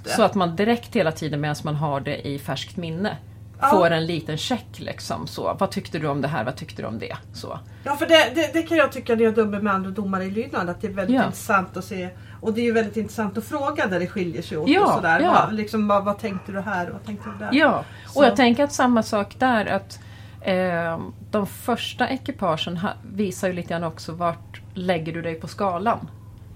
[0.06, 3.18] Så att man direkt hela tiden medan man har det i färskt minne
[3.64, 3.68] Ja.
[3.70, 4.66] får en liten check.
[4.80, 5.56] Liksom, så.
[5.60, 6.44] Vad tyckte du om det här?
[6.44, 7.16] Vad tyckte du om det?
[7.34, 7.60] Så.
[7.84, 10.32] Ja för det, det, det kan jag tycka när jag dömer med andra domare i
[10.32, 11.24] lydnad att det är väldigt Ja.
[11.26, 12.10] intressant att se
[12.42, 14.92] och det är ju väldigt intressant att fråga där det skiljer sig åt Ja, och
[14.94, 15.20] sådär.
[15.20, 15.44] ja.
[15.46, 17.50] Vad, liksom, vad, vad tänkte du här och vad tänkte du där?
[17.54, 18.20] Ja, Så.
[18.20, 19.66] och jag tänker att samma sak där.
[19.66, 20.00] att
[20.42, 21.00] eh,
[21.32, 22.80] De första ekipagen
[23.14, 26.10] visar ju lite grann också vart lägger du dig på skalan.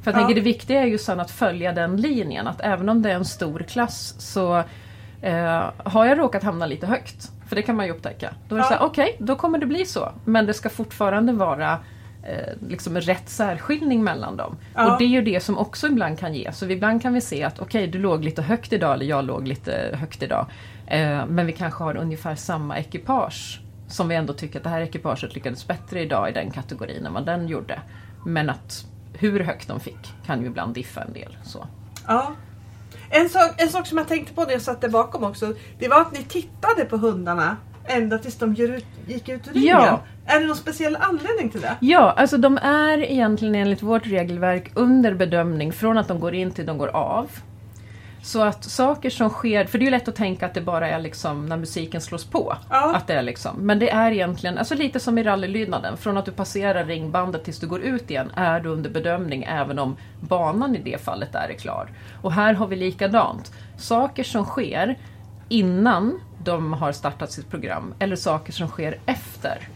[0.06, 0.26] För jag Ja.
[0.26, 2.48] tänker det viktiga är ju sen att följa den linjen.
[2.48, 4.58] Att även om det är en stor klass så
[5.22, 7.32] eh, har jag råkat hamna lite högt.
[7.48, 8.34] För det kan man ju upptäcka.
[8.50, 8.78] Då är det Ja.
[8.80, 10.12] så okej, då kommer det bli så.
[10.26, 11.72] Men det ska fortfarande vara
[12.24, 14.58] eh, liksom rätt särskiljning mellan dem.
[14.76, 14.92] Ja.
[14.94, 16.52] Och det är ju det som också ibland kan ge.
[16.52, 19.48] Så ibland kan vi se att okej, du låg lite högt idag eller jag låg
[19.48, 20.46] lite högt idag.
[20.88, 23.62] Eh, men vi kanske har ungefär samma ekipage.
[23.88, 27.14] Som vi ändå tycker att det här ekipaget lyckades bättre idag i den kategorin än
[27.14, 27.80] vad den gjorde.
[28.26, 28.86] Men att
[29.20, 31.38] hur högt de fick kan ju ibland diffa en del.
[31.44, 31.68] Så.
[32.08, 32.32] Ja.
[33.10, 35.54] En sak, en sak som jag tänkte på när jag satt där bakom också.
[35.80, 38.56] Det var att ni tittade på hundarna ända tills de
[39.08, 39.68] gick ut ur ringen.
[39.68, 40.02] Ja.
[40.26, 41.76] Är det någon speciell anledning till det?
[41.80, 46.52] Ja, alltså de är egentligen enligt vårt regelverk under bedömning från att de går in
[46.52, 47.32] till de går av.
[48.26, 50.90] Så att saker som sker, för det är ju lätt att tänka att det bara
[50.90, 52.58] är liksom när musiken slås på.
[52.70, 52.96] Ja.
[52.96, 56.26] Att det är liksom, men det är egentligen, alltså lite som i rallylydnaden, från att
[56.26, 60.76] du passerar ringbandet tills du går ut igen är du under bedömning även om banan
[60.76, 61.90] i det fallet är klar.
[62.22, 63.52] Och här har vi likadant.
[63.78, 65.00] Saker som sker
[65.50, 69.68] innan de har startat sitt program eller saker som sker efter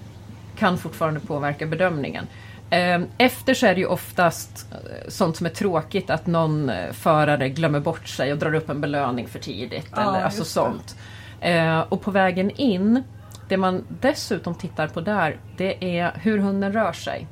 [0.57, 2.27] kan fortfarande påverka bedömningen.
[2.69, 6.91] Eh, Efter så är det ju oftast eh, sånt som är tråkigt, att någon eh,
[6.91, 9.87] förare glömmer bort sig och drar upp en belöning för tidigt.
[9.95, 10.95] Ja, eller alltså sånt.
[11.41, 13.03] Eh, Och på vägen in,
[13.47, 17.27] det man dessutom tittar på där, det är hur hunden rör sig.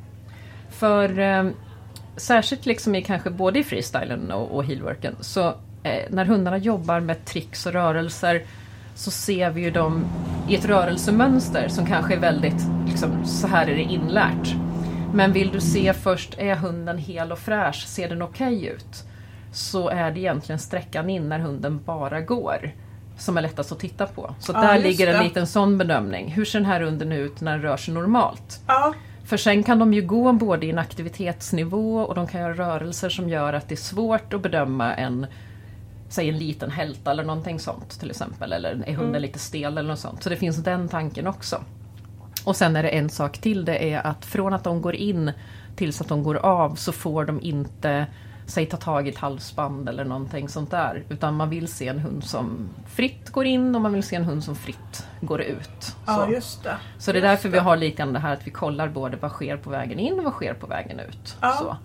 [0.70, 1.50] För eh,
[2.18, 5.48] särskilt liksom i kanske både i freestylen och, och heelworken, så
[5.84, 8.42] eh, när hundarna jobbar med tricks och rörelser
[8.96, 10.06] så ser vi ju dem
[10.50, 14.56] i ett rörelsemönster som kanske är väldigt, liksom, så här är det inlärt.
[15.14, 19.04] Men vill du se först, är hunden hel och fräsch, ser den okej ut?
[19.52, 22.72] Så är det egentligen sträckan in när hunden bara går.
[23.20, 24.36] som är lättast att titta på.
[24.40, 25.24] Så Ja, där ligger en det.
[25.24, 26.32] liten sån bedömning.
[26.32, 28.60] Hur ser den här hunden ut när den rör sig normalt?
[28.68, 28.94] Ja,
[29.26, 33.10] För sen kan de ju gå både i en aktivitetsnivå och de kan göra rörelser
[33.10, 35.28] som gör att det är svårt att bedöma en
[36.10, 38.54] Säg en liten hälta eller någonting sånt till exempel.
[38.54, 39.22] Eller är hunden Mm.
[39.22, 40.24] lite stel eller något sånt.
[40.24, 41.62] Så det finns den tanken också.
[42.48, 43.66] Och sen är det en sak till.
[43.66, 45.32] Det är att från att de går in
[45.76, 48.08] tills att de går av så får de inte
[48.46, 51.04] Säg ta tag i ett halsband eller någonting sånt där.
[51.10, 54.24] Utan man vill se en hund som fritt går in och man vill se en
[54.24, 55.96] hund som fritt går ut.
[56.06, 56.32] ja Så.
[56.32, 56.78] just det.
[56.98, 59.32] Så det är därför vi har lite grann det här att vi kollar både vad
[59.32, 61.38] sker på vägen in och vad sker på vägen ut.
[61.42, 61.52] Ja.
[61.52, 61.78] Så.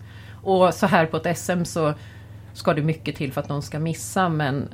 [0.51, 1.95] Och så här på ett SM så
[2.53, 4.69] ska det mycket till för att någon ska missa men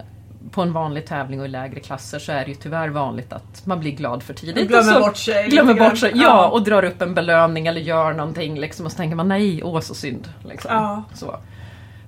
[0.50, 3.66] på en vanlig tävling och i lägre klasser så är det ju tyvärr vanligt att
[3.66, 4.68] man blir glad för tidigt.
[4.68, 6.48] Glömmer och så bort sig Glömmer bort sig, ja, Ja.
[6.48, 9.80] och drar upp en belöning eller gör någonting liksom, och så tänker man nej, åh
[9.80, 10.28] så synd.
[10.44, 10.70] Liksom.
[10.74, 11.02] Ja.
[11.14, 11.36] Så.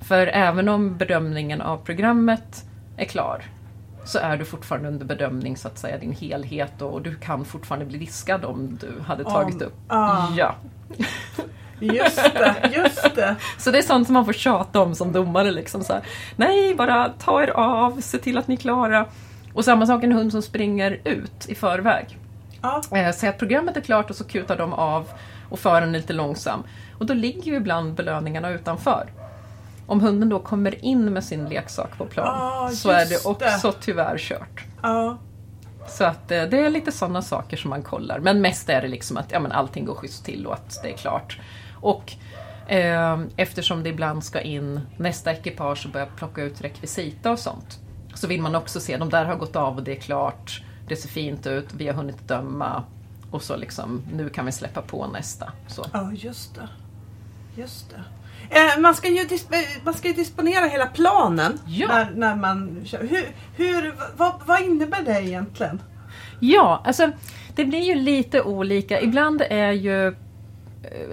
[0.01, 2.65] För även om bedömningen av programmet
[2.97, 3.43] är klar
[4.05, 7.87] så är du fortfarande under bedömning så att säga din helhet och du kan fortfarande
[7.87, 9.75] bli diskad om du hade Om- tagit upp.
[9.89, 10.29] ja.
[10.37, 10.55] Ja.
[11.81, 13.37] Just det, just det.
[13.59, 15.51] Så det är sånt som man får tjata om som domare.
[15.51, 16.03] Liksom så här,
[16.37, 19.07] Nej, bara ta er av, se till att ni är klara.
[19.55, 22.19] Och samma sak en hund som springer ut i förväg.
[22.63, 25.09] Ja, Eh, Säg att programmet är klart och så kutar de av
[25.49, 26.63] och för en lite långsam.
[26.99, 29.07] Och då ligger ju ibland belöningarna utanför.
[29.87, 33.73] Om hunden då kommer in med sin leksak på plan Ah, så är det också
[33.81, 34.65] tyvärr kört.
[34.83, 35.19] ja.
[35.89, 38.19] Så att eh, det är lite sådana saker som man kollar.
[38.19, 40.93] Men mest är det liksom att ja, men allting går schysst till och att det
[40.93, 41.39] är klart.
[41.81, 42.13] Och
[42.73, 47.79] eh, eftersom det ibland ska in nästa ekipage och börja plocka ut rekvisita och sånt.
[48.15, 50.63] Så vill man också se, de där har gått av och det är klart.
[50.89, 52.83] Det ser fint ut, vi har hunnit döma.
[53.31, 55.53] Och så liksom, nu kan vi släppa på nästa.
[55.67, 55.87] Så.
[55.93, 56.69] Ja, just det.
[57.61, 58.03] Just det.
[58.61, 61.89] Eh, man, ska ju dis- man ska disponera hela planen Ja.
[61.89, 62.99] när, när man kör.
[62.99, 65.83] Hur, hur, vad, vad innebär det egentligen?
[66.41, 67.11] Ja, alltså
[67.55, 69.01] det blir ju lite olika.
[69.01, 70.15] Ibland är ju eh,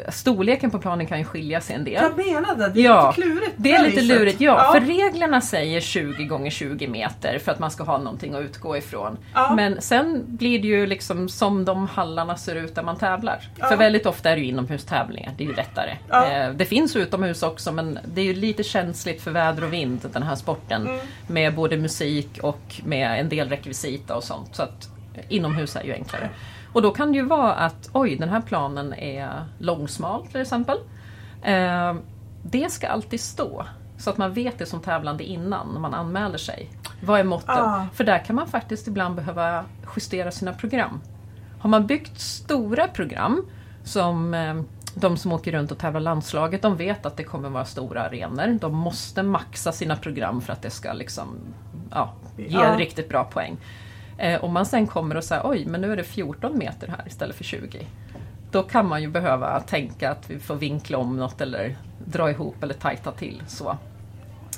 [0.10, 1.94] storleken på planen kan ju skilja sig en del.
[1.94, 2.80] Jag menade det.
[2.82, 3.54] är Ja, lite klurigt.
[3.58, 7.72] Det är lite lurigt, ja, För reglerna säger 20 gånger 20 meter för att man
[7.72, 9.18] ska ha någonting att utgå ifrån.
[9.34, 9.54] Ja.
[9.56, 13.50] Men sen blir det ju liksom som de hallarna ser ut där man tävlar.
[13.60, 13.66] Ja.
[13.68, 15.98] För väldigt ofta är det ju inomhustävlingar, det är ju lättare.
[16.10, 16.32] Ja.
[16.32, 20.10] Eh, Det finns utomhus också men det är ju lite känsligt för väder och vind
[20.14, 20.88] den här sporten.
[20.88, 21.00] Mm.
[21.28, 24.56] Med både musik och med en del rekvisita och sånt.
[24.56, 26.30] Så att eh, inomhus är ju enklare.
[26.74, 30.78] Och då kan det ju vara att oj, den här planen är långsmal till exempel.
[31.42, 31.96] Eh,
[32.44, 33.66] det ska alltid stå.
[33.98, 36.70] Så att man vet det som tävlande innan när man anmäler sig.
[37.02, 37.56] Vad är måtten?
[37.58, 37.86] Ah.
[37.94, 41.02] För där kan man faktiskt ibland behöva justera sina program.
[41.60, 43.46] Har man byggt stora program
[43.84, 44.62] som eh,
[44.96, 48.60] de som åker runt och tävlar landslaget, de vet att det kommer vara stora arenor.
[48.62, 51.38] De måste maxa sina program för att det ska liksom,
[51.92, 52.76] ja, ge Ja.
[52.78, 53.58] riktigt bra poäng.
[54.18, 57.04] Eh, om man sen kommer och säger oj, men nu är det 14 meter här
[57.08, 57.88] istället för 20.
[58.52, 61.76] Då kan man ju behöva tänka att vi får vinkla om något eller
[62.06, 63.44] dra ihop eller tajta till.
[63.48, 63.78] Så.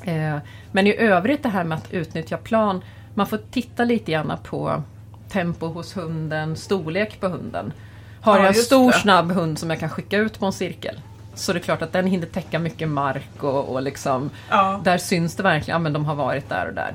[0.04, 0.38] Eh,
[0.72, 2.82] men i övrigt det här med att utnyttja plan,
[3.14, 4.84] man får titta lite grann på
[5.30, 7.74] tempo hos hunden, storlek på hunden.
[8.22, 8.98] Har Ja, jag en stor det.
[8.98, 11.00] snabb hund som jag kan skicka ut på en cirkel
[11.34, 14.82] så det är klart att den hinner täcka mycket mark och, och liksom Ja.
[14.84, 16.94] där syns det verkligen, ja men de har varit där och där.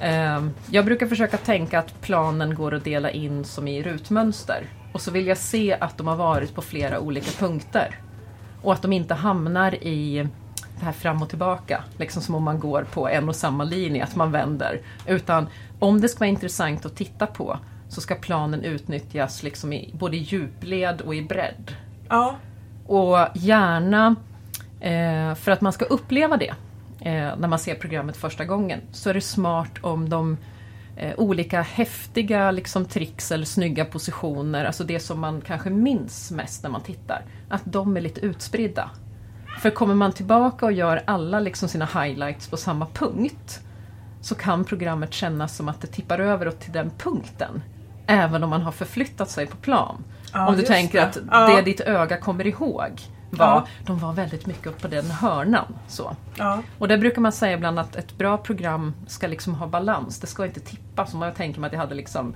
[0.00, 4.64] Ehm, Jag brukar försöka tänka att planen går att dela in som i rutmönster.
[4.92, 8.00] Och så vill jag se att de har varit på flera olika punkter.
[8.62, 10.28] Och att de inte hamnar i
[10.78, 14.04] det här fram och tillbaka, liksom som om man går på en och samma linje,
[14.04, 14.80] att man vänder.
[15.06, 15.46] Utan
[15.78, 17.58] om det ska vara intressant att titta på
[17.88, 21.74] så ska planen utnyttjas liksom i både i djupled och i bredd.
[22.08, 22.36] Ja.
[22.86, 24.16] Och gärna,
[24.80, 26.54] eh, för att man ska uppleva det
[27.00, 30.36] när man ser programmet första gången, så är det smart om de
[30.96, 36.62] eh, olika häftiga liksom, tricks eller snygga positioner, alltså det som man kanske minns mest
[36.62, 38.90] när man tittar, att de är lite utspridda.
[39.60, 43.60] För kommer man tillbaka och gör alla liksom, sina highlights på samma punkt,
[44.20, 47.62] så kan programmet kännas som att det tippar över till den punkten.
[48.06, 50.04] Även om man har förflyttat sig på plan.
[50.32, 51.06] Ja, om du tänker det.
[51.06, 51.56] att Ja.
[51.56, 52.90] det ditt öga kommer ihåg
[53.30, 53.66] var, Ja.
[53.86, 55.78] de var väldigt mycket upp på den hörnan.
[55.88, 56.16] Så.
[56.36, 56.62] Ja.
[56.78, 60.20] Och där brukar man säga ibland att ett bra program ska liksom ha balans.
[60.20, 61.06] Det ska inte tippa.
[61.06, 62.34] Som jag tänker mig att jag hade liksom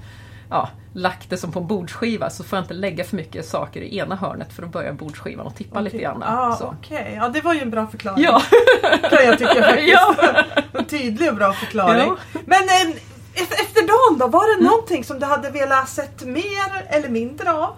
[0.50, 3.81] ja, lagt det som på en bordsskiva så får jag inte lägga för mycket saker
[3.81, 6.22] i ena hörnet för då börjar bordsskivan att tippa lite grann.
[6.26, 6.74] Ja, så.
[6.81, 7.12] okej.
[7.16, 8.24] Ja, det var ju en bra förklaring.
[8.24, 8.42] Ja.
[9.11, 9.88] kan jag tycka faktiskt.
[9.92, 10.14] Ja.
[10.78, 12.16] En tydlig och bra förklaring.
[12.33, 12.40] Ja.
[12.46, 12.96] Men eh,
[13.35, 17.76] efter, dagen då, var det någonting som du hade velat sett mer eller mindre av?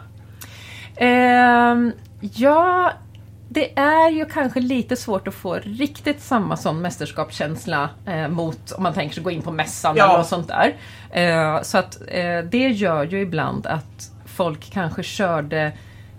[0.96, 2.92] Ehm, ja,
[3.48, 8.82] det är ju kanske lite svårt att få riktigt samma sån mästerskapskänsla eh, mot om
[8.82, 10.04] man tänker sig gå in på mässan Ja.
[10.04, 10.74] eller något sånt där.
[11.10, 15.72] Eh, så att eh, det gör ju ibland att folk kanske körde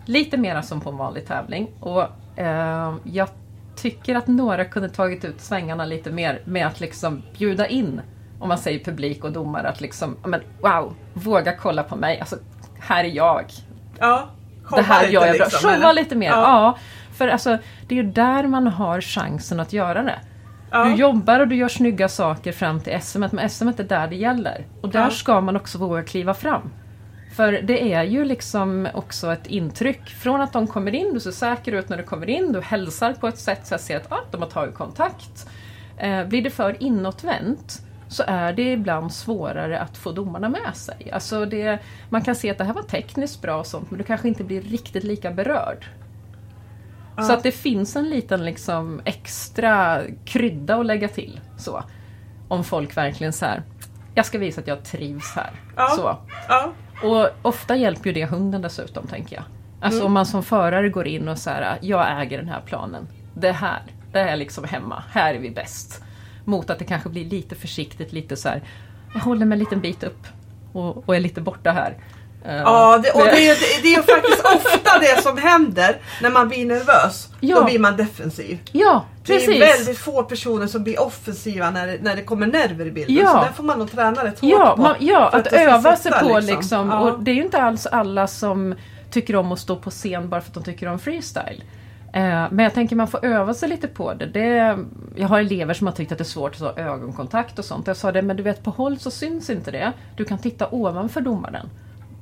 [0.05, 1.67] lite mera som på en vanlig tävling.
[1.79, 2.03] Och
[2.39, 3.27] eh, jag
[3.75, 8.01] tycker att några kunde tagit ut svängarna lite mer med att liksom bjuda in,
[8.39, 12.19] om man säger publik och domare, att liksom, men wow, våga kolla på mig.
[12.19, 12.35] Alltså,
[12.79, 13.45] här är jag,
[13.99, 14.29] Ja.
[14.75, 15.45] det här lite gör jag bra.
[15.45, 16.29] liksom, Showa lite mer.
[16.29, 16.41] Ja.
[16.41, 16.77] Ja.
[17.15, 20.19] För alltså, det är ju där man har chansen att göra det.
[20.71, 20.83] Ja.
[20.85, 24.15] Du jobbar och du gör snygga saker fram till SM, men SM är där det
[24.15, 24.65] gäller.
[24.81, 25.09] Och där Ja.
[25.09, 26.71] ska man också våga kliva fram.
[27.35, 30.09] För det är ju liksom också ett intryck.
[30.09, 33.13] Från att de kommer in, du ser säker ut när du kommer in, du hälsar
[33.13, 35.49] på ett sätt så jag ser att ah, de har tagit kontakt.
[35.97, 41.11] Eh, blir det för inåtvänt så är det ibland svårare att få domarna med sig.
[41.13, 44.03] Alltså det, man kan se att det här var tekniskt bra och sånt men du
[44.03, 45.85] kanske inte blir riktigt lika berörd.
[47.23, 51.39] Så att det finns en liten liksom extra krydda att lägga till.
[51.57, 51.83] Så.
[52.47, 53.63] Om folk verkligen så här,
[54.15, 55.51] jag ska visa att jag trivs här.
[55.75, 55.87] Ja.
[55.87, 56.17] Så.
[56.49, 56.71] Ja.
[57.03, 59.43] Och ofta hjälper ju det hunden dessutom, tänker jag.
[59.81, 60.05] Alltså Mm.
[60.07, 63.07] om man som förare går in och säger jag äger den här planen.
[63.33, 65.03] Det här, det är liksom hemma.
[65.11, 66.03] Här är vi bäst.
[66.45, 68.63] Mot att det kanske blir lite försiktigt, lite så här.
[69.13, 70.27] Jag håller mig en liten bit upp
[70.73, 71.97] och, och är lite borta här.
[72.47, 76.29] Eh, Ja, det, och det, är- det, det är faktiskt ofta det som händer när
[76.29, 77.27] man blir nervös.
[77.39, 77.55] Ja.
[77.59, 78.59] Då blir man defensiv.
[78.71, 79.49] Ja, Det precis.
[79.49, 83.15] är väldigt få personer som blir offensiva när det, när det kommer nerver i bilden.
[83.15, 83.31] Ja.
[83.31, 84.81] Så där får man nog träna rätt hårt Ja, på.
[84.81, 86.89] man, ja att, det ska öva sig på liksom.
[86.89, 86.99] Ja.
[86.99, 88.75] Och det är ju inte alls alla som
[89.11, 91.63] tycker om att stå på scen bara för att de tycker om freestyle.
[92.13, 94.25] Eh, men jag tänker man får öva sig lite på det.
[94.25, 94.77] det.
[95.15, 97.87] Jag har elever som har tyckt att det är svårt att ha ögonkontakt och sånt.
[97.87, 99.91] Jag sa det, men du vet på håll så syns inte det.
[100.17, 101.69] Du kan titta ovanför domaren.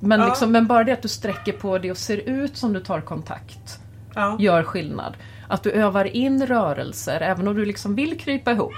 [0.05, 0.25] Men, Ja.
[0.27, 3.01] liksom, men bara det att du sträcker på det och ser ut som du tar
[3.01, 3.79] kontakt
[4.15, 4.37] ja.
[4.39, 5.13] gör skillnad.
[5.47, 8.73] Att du övar in rörelser, även om du liksom vill krypa ihop,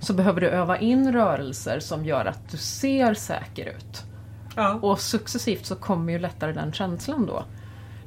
[0.00, 4.02] så behöver du öva in rörelser som gör att du ser säker ut.
[4.56, 4.74] Ja.
[4.82, 7.44] Och successivt så kommer ju lättare den känslan då.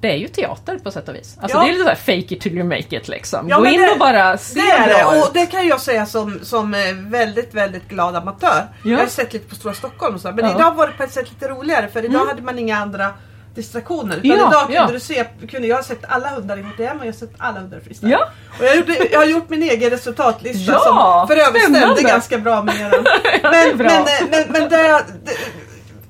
[0.03, 1.37] Det är ju teater på sätt och vis.
[1.41, 1.63] Alltså Ja.
[1.63, 3.49] det är lite såhär fake it till you make it liksom.
[3.49, 5.79] Ja, Gå men in det- och bara se Det är det och det kan jag
[5.81, 8.67] säga som, som eh, väldigt, väldigt glad amatör.
[8.83, 8.91] Ja.
[8.91, 11.11] Jag har sett lite på Stora Stockholm och så, men idag var det på ett
[11.11, 12.27] sätt lite roligare för idag Mm.
[12.27, 13.09] hade man inga andra
[13.55, 14.15] distraktioner.
[14.17, 14.89] Utan Ja, idag kunde ja.
[14.93, 17.59] du se, kunde jag ha sett alla hundar i HTM och jag har sett alla
[17.59, 18.11] hundar i freestyle.
[18.11, 18.27] Ja.
[18.59, 22.37] Och jag, gjorde, jag har gjort min egen resultatlista Ja, som för övrigt stämde ganska
[22.37, 23.05] bra med eran.
[23.43, 23.87] Men, bra.
[23.89, 25.03] men, eh, men, men det,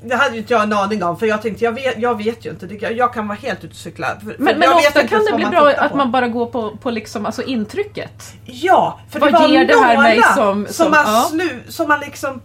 [0.03, 2.45] det, hade ju inte jag en aning om för jag tänkte jag vet, jag vet
[2.45, 2.65] ju inte.
[2.65, 4.07] Det- Jag kan vara helt ute och cykla.
[4.19, 5.97] För, Men, men ofta kan det bli bra att på.
[5.97, 8.33] man bara går på, på liksom, alltså intrycket.
[8.45, 11.21] Ja, för Vad det var ger det här mig som- som, som- man ja.
[11.31, 12.41] slu, som man liksom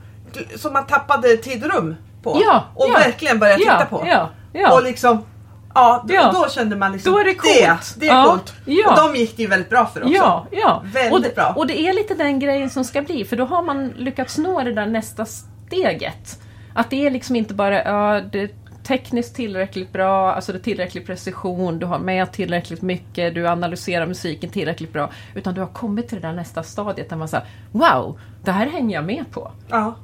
[0.57, 2.41] som man tappade tid och rum på.
[2.45, 2.93] Ja, och ja.
[2.99, 4.07] verkligen började titta på.
[4.73, 5.25] Och liksom
[5.75, 6.31] Ja, då, Ja.
[6.33, 7.55] då kände man liksom Då är det coolt.
[7.55, 8.53] det, det är Ja, coolt.
[8.65, 8.91] ja.
[8.91, 10.15] Och de gick det ju väldigt bra för också.
[10.15, 10.83] Ja, ja.
[10.85, 11.53] Väldigt och, det, bra.
[11.57, 14.63] och det är lite den grejen som ska bli, för då har man lyckats nå
[14.63, 16.39] det där nästa steget.
[16.79, 18.51] Att det är liksom inte bara, ja, det är
[18.83, 24.07] tekniskt tillräckligt bra, alltså det är tillräcklig precision, du har med tillräckligt mycket, du analyserar
[24.07, 25.11] musiken tillräckligt bra.
[25.35, 28.67] Utan du har kommit till det där nästa stadiet där man säger, wow, det här
[28.67, 29.53] hänger jag med på.
[29.69, 29.95] Ja.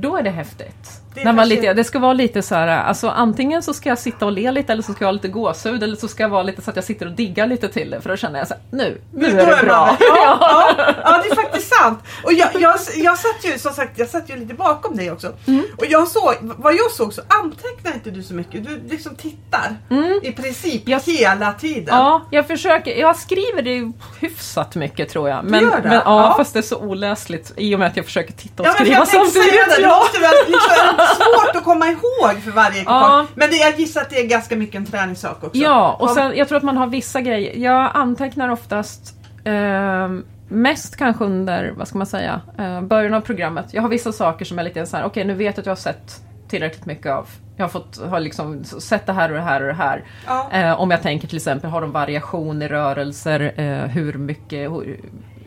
[0.00, 0.74] Då är det häftigt.
[1.14, 3.88] Det är När man lite, det ska vara lite så här, alltså antingen så ska
[3.88, 6.22] jag sitta och le lite eller så ska jag ha lite gåshud eller så ska
[6.22, 8.38] jag vara lite så att jag sitter och diggar lite till det för då känner
[8.38, 9.96] jag så här, nu, nu Då är det bra.
[10.00, 10.06] Ja,
[10.40, 11.98] ja, ja, det är faktiskt sant.
[12.24, 15.32] Och jag, jag, jag satt ju som sagt jag satt ju lite bakom dig också.
[15.46, 15.64] Mm.
[15.76, 18.64] Och jag såg, vad jag såg så antecknar inte du så mycket.
[18.66, 19.76] Du liksom tittar
[20.22, 21.94] i princip Jag- hela tiden.
[21.94, 22.04] Mm.
[22.04, 22.94] Ja, jag försöker.
[23.00, 25.44] Jag skriver det hyfsat mycket tror jag.
[25.44, 25.88] Men, gör det?
[25.88, 26.34] men ja, Ja.
[26.36, 29.06] fast det är så oläsligt i och med att jag försöker titta och Ja, skriva
[29.06, 29.87] samtidigt.
[29.88, 29.98] Ja.
[29.98, 33.02] måste väl liksom, svårt att komma ihåg för varje ekipage.
[33.02, 33.26] Ja.
[33.34, 35.58] Men det, jag gissar att det är ganska mycket en träningssak också.
[35.58, 37.56] ja, och sen jag tror att man har vissa grejer.
[37.56, 39.14] Jag antecknar oftast
[39.44, 40.08] eh,
[40.48, 43.66] mest kanske under, vad ska man säga, eh, början av programmet.
[43.70, 45.70] Jag har vissa saker som är lite så här, okej nu vet jag att jag
[45.70, 47.28] har sett tillräckligt mycket av.
[47.56, 50.04] Jag har fått, har liksom sett det här och det här och det här.
[50.26, 50.48] Ja.
[50.52, 53.52] Eh, om jag tänker till exempel, har de variation i rörelser?
[53.56, 55.00] Eh, hur, mycket, hur,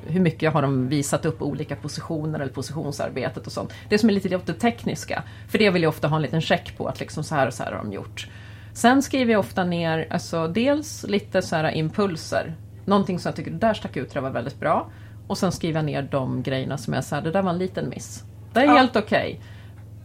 [0.08, 3.74] hur mycket har de visat upp olika positioner eller positionsarbetet och sånt.
[3.90, 5.24] Det som är lite det tekniska.
[5.48, 7.54] För det vill jag ofta ha en liten check på, att liksom så här och
[7.54, 8.28] så här har de gjort.
[8.74, 12.56] Sen skriver jag ofta ner, alltså dels lite så här impulser.
[12.86, 14.90] Någonting som jag tycker, det där stack ut, det var väldigt bra.
[15.28, 17.90] Och sen skriver jag ner de grejerna som så här, det där var en liten
[17.90, 18.24] miss.
[18.54, 18.72] Det är Ja.
[18.78, 19.40] helt okej.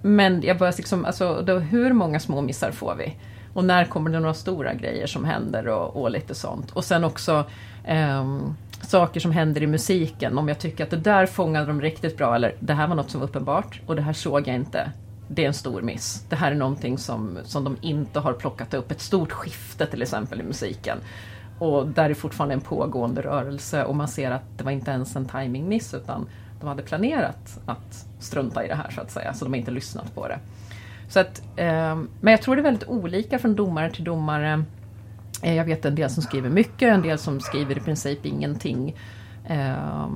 [0.02, 3.16] Men jag börjar liksom, alltså då, hur många små missar får vi?
[3.54, 6.70] Och när kommer det några stora grejer som händer och, och lite sånt.
[6.70, 7.44] Och sen också
[7.84, 10.38] ehm, saker som händer i musiken.
[10.38, 13.10] Om jag tycker att det där fångade de riktigt bra eller det här var något
[13.10, 14.92] som var uppenbart och det här såg jag inte.
[15.28, 16.24] Det är en stor miss.
[16.28, 18.90] Det här är någonting som, som de inte har plockat upp.
[18.90, 20.98] Ett stort skifte till exempel i musiken.
[21.58, 25.16] och där är fortfarande en pågående rörelse och man ser att det var inte ens
[25.16, 26.28] en timingmiss utan
[26.60, 29.70] de hade planerat att strunta i det här så att säga, så de har inte
[29.70, 30.38] lyssnat på det.
[31.08, 34.64] Så att, eh, men jag tror det är väldigt olika från domare till domare.
[35.42, 38.96] Eh, jag vet en del som skriver mycket, en del som skriver i princip ingenting.
[39.48, 40.08] Eh,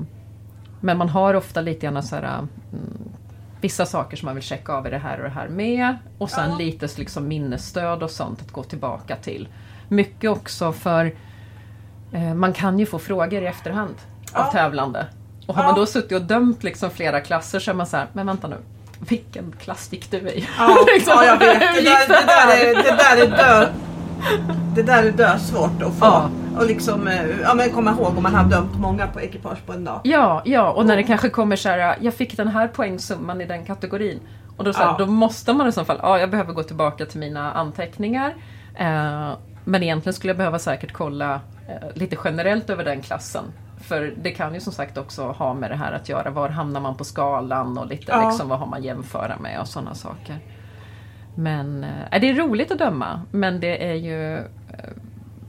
[0.80, 2.48] men man har ofta lite grann så här, mm,
[3.60, 5.96] vissa saker som man vill checka av i det här och det här med.
[6.18, 6.56] Och sen Ja.
[6.58, 9.48] lite liksom minnesstöd och sånt att gå tillbaka till.
[9.88, 11.14] Mycket också för
[12.12, 13.94] eh, man kan ju få frågor i efterhand
[14.32, 14.52] av Ja.
[14.52, 15.06] tävlande.
[15.46, 15.66] Och har Ja.
[15.68, 18.48] man då suttit och dömt liksom flera klasser så är man så här, men vänta
[18.48, 18.56] nu.
[19.08, 20.48] Vilken klass gick du i?
[20.58, 21.60] Ja, Liksom, ja jag vet.
[21.60, 23.68] Det där, det där, är, det där är dö...
[24.74, 26.04] Det där är dö svårt att få.
[26.06, 26.28] Ja.
[26.58, 29.72] Och liksom, eh, ja men komma ihåg om man har dömt många på ekipage på
[29.72, 30.00] en dag.
[30.04, 33.46] Ja, ja, och när det kanske kommer så här, jag fick den här poängsumman i
[33.46, 34.20] den kategorin.
[34.56, 34.96] Och då, så här, Ja.
[34.98, 38.34] då måste man i så fall, ja jag behöver gå tillbaka till mina anteckningar.
[38.74, 39.30] Eh,
[39.64, 41.34] men egentligen skulle jag behöva säkert kolla
[41.68, 43.44] eh, lite generellt över den klassen.
[43.80, 46.80] För det kan ju som sagt också ha med det här att göra, var hamnar
[46.80, 48.28] man på skalan och lite Ja.
[48.28, 50.38] liksom, vad har man jämföra med och sådana saker.
[51.40, 54.44] Men eh, det är roligt att döma, men det är ju eh,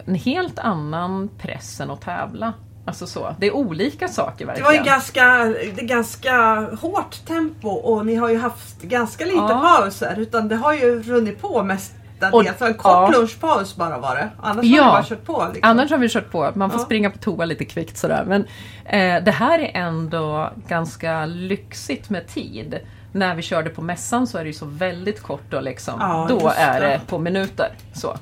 [0.06, 2.54] en helt annan press än att tävla.
[2.86, 3.36] Alltså så.
[3.40, 4.66] Det är olika saker Det verkligen.
[4.66, 5.44] var ju ganska,
[5.76, 6.36] det ganska
[6.82, 9.78] hårt tempo och ni har ju haft ganska lite Ja.
[9.80, 10.16] pauser.
[10.20, 12.34] Utan det har ju runnit på mestadels.
[12.34, 13.12] Och- en kort ja.
[13.14, 14.30] lunchpaus bara var det.
[14.42, 14.86] Annars har Ja.
[14.86, 15.48] ni bara kört på.
[15.54, 15.70] Liksom.
[15.72, 16.86] Annars har vi kört på, man får Ja.
[16.86, 18.24] springa på toa lite kvickt sådär.
[18.28, 18.42] Men
[18.86, 22.80] eh, det här är ändå ganska lyxigt med tid.
[23.12, 26.26] När vi körde på mässan så är det ju så väldigt kort och liksom, Ja,
[26.30, 27.02] då är det.
[27.08, 27.70] på minuter.
[27.94, 28.16] Så.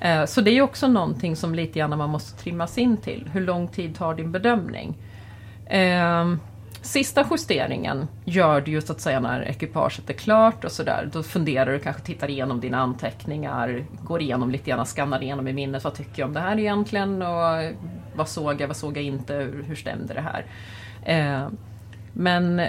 [0.00, 3.30] Eh, så det är också någonting som lite grann man måste trimmas in till.
[3.32, 4.94] Hur lång tid tar din bedömning?
[5.66, 6.34] Eh,
[6.82, 11.08] Sista justeringen gör du ju så att säga när ekipaget är klart och sådär.
[11.12, 15.52] Då funderar du, kanske tittar igenom dina anteckningar, går igenom lite grann, skannar igenom i
[15.52, 15.84] minnet.
[15.84, 17.22] Vad tycker jag om det här egentligen?
[17.22, 17.72] Och
[18.16, 19.34] vad såg jag, vad såg jag inte?
[19.34, 20.44] Hur, hur stämde det här?
[21.04, 21.48] Eh,
[22.12, 22.62] men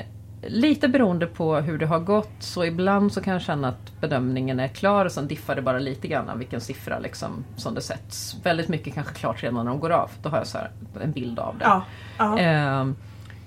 [0.47, 4.59] lite beroende på hur det har gått så ibland så kan jag känna att bedömningen
[4.59, 7.81] är klar och sen diffar det bara lite grann av vilken siffra liksom som det
[7.81, 8.35] sätts.
[8.43, 10.11] Väldigt mycket kanske klart redan när de går av.
[10.21, 10.57] Då har jag så
[11.01, 11.81] en bild av det.
[12.17, 12.39] Ja.
[12.39, 12.85] Eh,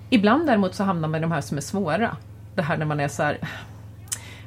[0.09, 2.17] ibland däremot så hamnar man i de här som är svåra.
[2.55, 3.37] Det här när man är så här...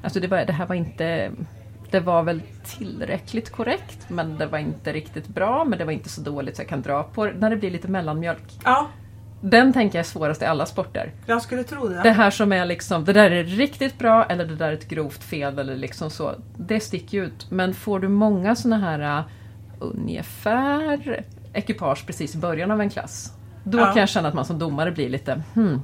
[0.02, 1.32] Alltså det, var, det här var inte...
[1.90, 6.08] Det var väl tillräckligt korrekt men det var inte riktigt bra men det var inte
[6.08, 7.32] så dåligt så jag kan dra på det.
[7.32, 8.60] När det blir lite mellanmjölk.
[8.64, 8.88] ja,
[9.44, 11.12] Den tänker jag är svårast i alla sporter.
[11.26, 12.02] jag skulle tro det.
[12.02, 14.88] Det här som är liksom, det där är riktigt bra eller det där är ett
[14.88, 16.34] grovt fel eller liksom så.
[16.56, 17.46] Det sticker ju ut.
[17.50, 19.24] Men får du många såna här uh,
[19.78, 23.32] ungefär ekipage precis i början av en klass.
[23.64, 23.84] Då Ja.
[23.92, 25.80] kan jag känna att man som domare blir lite, hmm,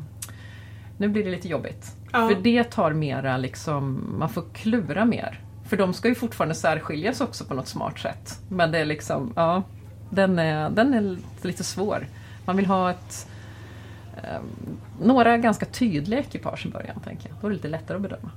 [0.96, 1.92] nu blir det lite jobbigt.
[2.12, 2.28] Ja.
[2.28, 5.40] För det tar mera liksom, man får klura mer.
[5.68, 8.38] För de ska ju fortfarande särskiljas också på något smart sätt.
[8.48, 9.62] Men det är liksom, ja,
[10.11, 12.06] den är, den är lite svår.
[12.44, 13.28] Man vill ha ett
[15.00, 17.38] några ganska tydliga ekipage i början, tänker jag.
[17.40, 18.30] Då är det lite lättare att bedöma.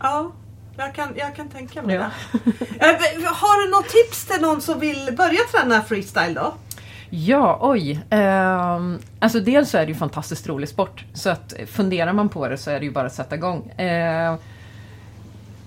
[0.00, 0.32] Ja,
[0.76, 2.10] jag kan, jag kan tänka mig Ja.
[2.32, 2.46] det.
[2.86, 6.54] Eh, Har du något tips till någon som vill börja träna freestyle då?
[7.10, 8.00] Ja, oj.
[8.10, 11.04] Ehm, alltså dels så är det ju fantastiskt rolig sport.
[11.14, 13.72] Så att funderar man på det så är det ju bara att sätta igång.
[13.76, 14.36] Ehm,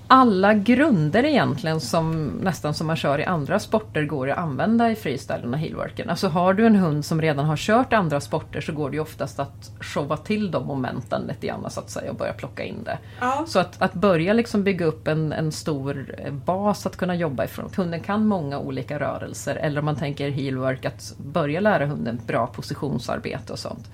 [0.07, 4.95] alla grunder egentligen som nästan som man kör i andra sporter går att använda i
[4.95, 6.09] freestylen och heelworken.
[6.09, 9.01] Alltså har du en hund som redan har kört andra sporter så går det ju
[9.01, 12.83] oftast att showa till de momenten lite grann så att säga och börja plocka in
[12.83, 12.97] det.
[13.21, 13.43] Ja.
[13.47, 17.65] Så att, att börja liksom bygga upp en, en stor bas att kunna jobba ifrån.
[17.65, 22.21] Att hunden kan många olika rörelser eller om man tänker heelwork att börja lära hunden
[22.27, 23.91] bra positionsarbete och sånt.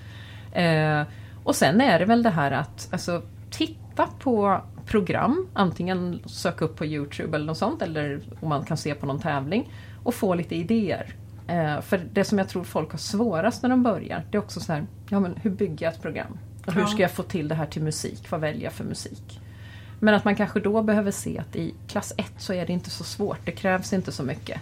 [0.52, 1.02] Eh,
[1.44, 4.60] och sen är det väl det här att alltså, titta på
[4.90, 9.06] program, antingen söka upp på Youtube eller något sånt eller om man kan se på
[9.06, 9.72] någon tävling
[10.02, 11.14] och få lite idéer.
[11.46, 14.60] Eh, för det som jag tror folk har svårast när de börjar, det är också
[14.60, 16.38] så här, ja men hur bygger jag ett program?
[16.66, 18.30] Och hur ska jag få till det här till musik?
[18.30, 19.40] Vad väljer jag för musik?
[20.00, 22.90] Men att man kanske då behöver se att i klass 1 så är det inte
[22.90, 24.60] så svårt, det krävs inte så mycket.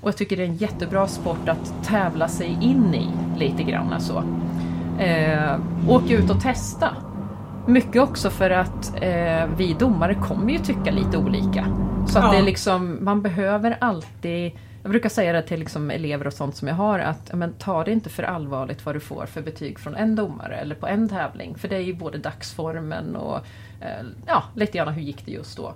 [0.00, 3.92] Och jag tycker det är en jättebra sport att tävla sig in i lite grann.
[3.92, 4.24] Alltså.
[4.98, 6.96] Eh, åka ut och testa.
[7.66, 11.66] Mycket också för att eh, vi domare kommer ju tycka lite olika.
[12.08, 12.30] Så att Ja.
[12.32, 14.52] det är liksom, man behöver alltid
[14.82, 17.84] jag brukar säga det till liksom elever och sånt som jag har att men, ta
[17.84, 21.08] det inte för allvarligt vad du får för betyg från en domare eller på en
[21.08, 21.54] tävling.
[21.58, 23.36] För det är ju både dagsformen och
[23.80, 25.74] eh, ja, lite grann hur gick det just då.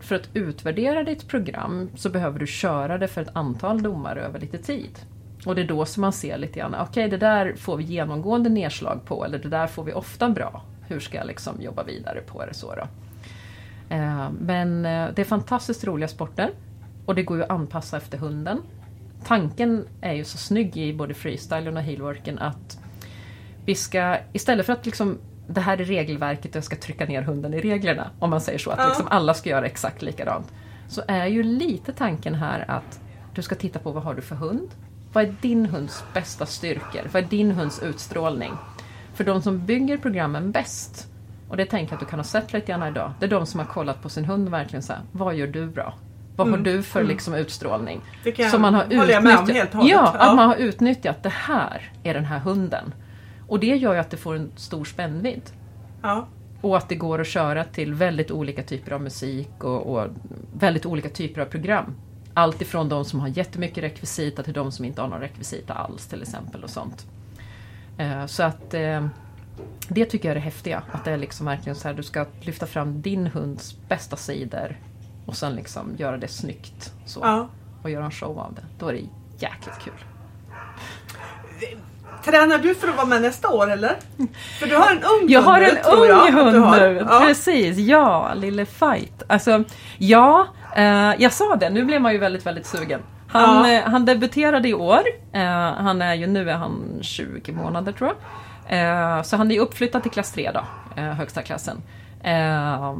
[0.00, 4.40] För att utvärdera ditt program så behöver du köra det för ett antal domare över
[4.40, 4.98] lite tid.
[5.46, 8.50] Och det är då som man ser lite grann, okej det där får vi genomgående
[8.50, 10.62] nedslag på eller det där får vi ofta bra.
[10.86, 12.88] Hur ska jag liksom jobba vidare på det så då?
[13.94, 16.50] Eh, Men eh, det är fantastiskt roliga sporter.
[17.06, 18.62] Och det går ju att anpassa efter hunden.
[19.24, 22.78] tanken är ju så snygg i både freestylen och heelworken att
[23.64, 25.18] vi ska, istället för att liksom
[25.48, 28.58] det här är regelverket och jag ska trycka ner hunden i reglerna, om man säger
[28.58, 30.52] så, att liksom alla ska göra exakt likadant.
[30.88, 33.00] Så är ju lite tanken här att
[33.34, 34.68] du ska titta på vad har du för hund?
[35.12, 37.02] Vad är din hunds bästa styrkor?
[37.12, 38.52] Vad är din hunds utstrålning?
[39.16, 41.08] För de som bygger programmen bäst,
[41.48, 43.46] och det tänker jag att du kan ha sett lite grann idag, det är de
[43.46, 45.94] som har kollat på sin hund och verkligen så här, vad gör du bra?
[46.36, 48.00] Vad har du för liksom utstrålning?
[48.24, 49.68] Det kan Som man har utnyttjat.
[49.74, 50.14] Ja, Ja.
[50.18, 52.94] att man har utnyttjat det här är den här hunden.
[53.48, 55.42] Och det gör ju att det får en stor spännvidd.
[56.02, 56.26] Ja.
[56.60, 60.06] Och att det går att köra till väldigt olika typer av musik och, och
[60.58, 61.94] väldigt olika typer av program.
[62.34, 66.06] Allt ifrån de som har jättemycket rekvisita till de som inte har någon rekvisita alls
[66.06, 67.06] till exempel och sånt.
[67.98, 69.06] Eh, så att eh,
[69.88, 70.82] det tycker jag är det häftiga.
[70.92, 74.76] Att det är liksom verkligen så här, du ska lyfta fram din hunds bästa sidor
[75.26, 76.92] och sen liksom göra det snyggt.
[77.06, 77.48] Så, Ja.
[77.82, 78.62] Och göra en show av det.
[78.78, 79.00] Då är det
[79.38, 79.92] jäkligt kul.
[82.24, 83.96] Tränar du för att vara med nästa år eller?
[84.60, 86.78] För du har en ung Jag har hund en tror jag ung hund har.
[86.80, 87.20] nu, Ja.
[87.26, 87.78] precis.
[87.78, 89.22] Ja, lille Fight.
[89.26, 89.64] Alltså,
[89.98, 93.00] ja, eh, jag sa det, nu blev man ju väldigt, väldigt sugen.
[93.28, 93.72] Han, Ja.
[93.78, 95.00] eh, han debuterade i år.
[95.32, 98.16] Eh, han är ju, nu är han 20 månader tror jag.
[99.18, 100.60] Eh, så han är uppflyttad till klass 3 då,
[101.02, 101.82] högsta klassen.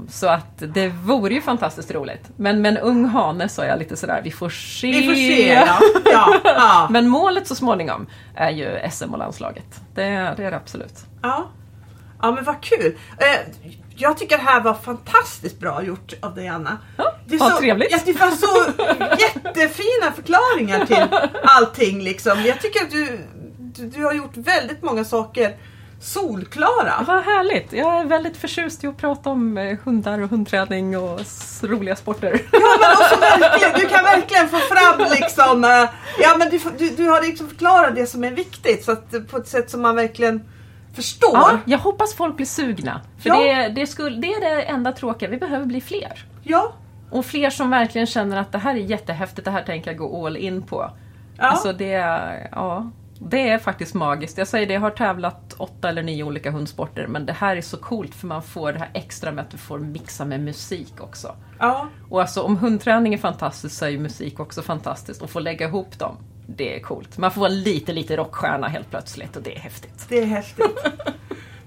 [0.08, 2.30] Så att det vore ju fantastiskt roligt.
[2.36, 4.86] Men med en ung hane så är jag lite sådär, vi får se.
[4.86, 5.52] Vi får se.
[5.54, 5.78] Ja.
[6.12, 6.34] Ja.
[6.44, 6.86] Ja.
[6.90, 9.80] Men målet så småningom är ju SM och landslaget.
[9.94, 10.02] Det,
[10.36, 11.04] det är det absolut.
[11.22, 11.46] Ja.
[12.22, 12.96] ja, men vad kul.
[13.98, 16.78] Jag tycker det här var fantastiskt bra gjort av dig Anna.
[16.96, 17.88] Ja, Det är vad så, trevligt.
[17.90, 18.72] Ja, det var så
[19.20, 22.02] jättefina förklaringar till allting.
[22.02, 22.42] Liksom.
[22.44, 23.18] Jag tycker att du,
[23.58, 25.56] du, du har gjort väldigt många saker
[26.00, 27.04] solklara.
[27.06, 27.72] Vad härligt!
[27.72, 31.20] Jag är väldigt förtjust i att prata om eh, hundar och hundträning och
[31.62, 32.40] roliga sporter.
[32.52, 35.88] Ja, men också verkligen, du kan verkligen få fram liksom, eh,
[36.18, 39.20] ja men du, du, du har liksom förklarat det som är viktigt så att, eh,
[39.20, 40.42] på ett sätt som man verkligen
[40.96, 41.30] förstår.
[41.34, 43.00] Ja, jag hoppas folk blir sugna.
[43.18, 43.40] För Ja.
[43.40, 46.24] det, det, skulle, det är det enda tråkiga, vi behöver bli fler.
[46.42, 46.72] Ja.
[47.10, 50.26] Och fler som verkligen känner att det här är jättehäftigt, det här tänker jag gå
[50.26, 50.90] all in på.
[51.38, 51.44] Ja.
[51.44, 52.90] Alltså det, är- ja,
[53.20, 54.38] det är faktiskt magiskt.
[54.38, 57.60] Jag säger det, jag har tävlat åtta eller nio olika hundsporter men det här är
[57.60, 60.94] så coolt för man får det här extra med att du får mixa med musik
[61.00, 61.36] också.
[61.58, 61.88] ja.
[62.10, 65.22] Och alltså om hundträning är fantastiskt så är ju musik också fantastiskt.
[65.22, 66.16] Och få lägga ihop dem,
[66.46, 67.18] det är coolt.
[67.18, 70.06] Man får vara lite, lite rockstjärna helt plötsligt och det är häftigt.
[70.08, 70.78] Det är häftigt.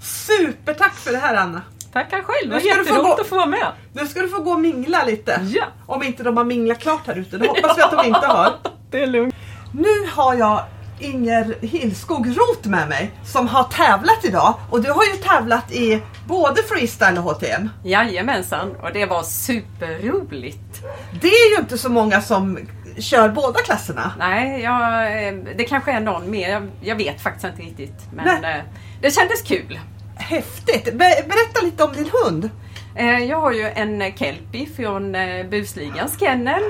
[0.01, 1.61] Supertack för det här Anna.
[1.93, 3.67] Tackar själv, det Nu var ska du få jätteroligt gå- att få vara med.
[3.93, 5.41] Nu ska du få gå och mingla lite.
[5.55, 7.37] Ja, Om inte de har minglat klart här ute.
[7.37, 8.53] Det hoppas vi att de inte har.
[8.91, 9.35] det är lugnt.
[9.73, 10.63] Nu har jag
[10.99, 14.53] Inger Hillskog Roth med mig som har tävlat idag.
[14.69, 17.69] Och du har ju tävlat i både freestyle och HTM.
[17.83, 20.81] Jajamensan, och det var superroligt.
[21.21, 22.59] Det är ju inte så många som
[23.01, 24.11] kör båda klasserna.
[24.19, 28.01] Nej, jag, eh, det kanske är någon mer, jag, jag vet faktiskt inte riktigt.
[28.13, 28.55] Men Nej.
[28.57, 28.63] eh,
[29.01, 29.79] det kändes kul.
[30.15, 30.83] Häftigt!
[30.85, 32.49] Be- berätta lite om din hund.
[32.95, 35.15] Eh, Jag har ju en kelpie från
[35.49, 36.61] Busligans kennel.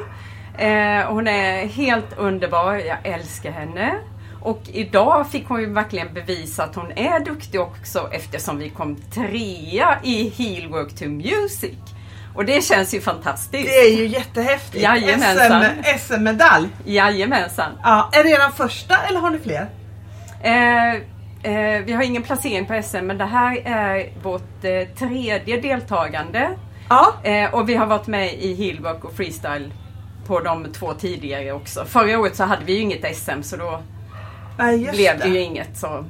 [1.08, 3.96] Hon är helt underbar, jag älskar henne.
[4.42, 8.96] Och idag fick hon ju verkligen bevisa att hon är duktig också eftersom vi kom
[8.96, 11.78] trea i Heel Work to Music.
[12.34, 13.66] Och det känns ju fantastiskt.
[13.70, 14.84] Det är ju jättehäftigt.
[14.84, 15.64] Jajamensan.
[15.64, 16.68] SM, SM-medalj.
[16.86, 17.72] Jajamensan.
[17.84, 19.70] Ja, är det eran första eller har ni fler?
[20.44, 20.94] Eh,
[21.54, 26.50] eh, vi har ingen placering på SM men det här är vårt eh, tredje deltagande.
[26.90, 29.74] Ja, Eh, och vi har varit med i Hillwork och Freestyle
[30.28, 31.86] på de två tidigare också.
[31.86, 33.82] Förra året så hade vi ju inget SM så då
[34.78, 35.78] just blev det ju inget.
[35.78, 36.06] Så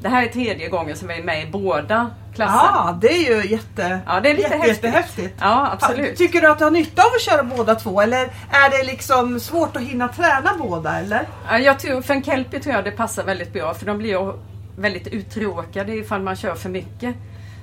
[0.00, 2.54] det här är tredje gången som vi är med i båda klasser.
[2.74, 4.84] Ja, det är ju jätte, Ja, det är lite jätte, häftigt.
[4.84, 5.34] jättehäftigt.
[5.40, 6.16] Ja, absolut.
[6.18, 9.40] Tycker du att du har nytta av att köra båda två eller är det liksom
[9.40, 11.28] svårt att hinna träna båda eller?
[11.50, 14.32] Ja, jag tror, för en kelpie tror jag det passar väldigt bra för de blir
[14.76, 17.14] väldigt uttråkade ifall man kör för mycket.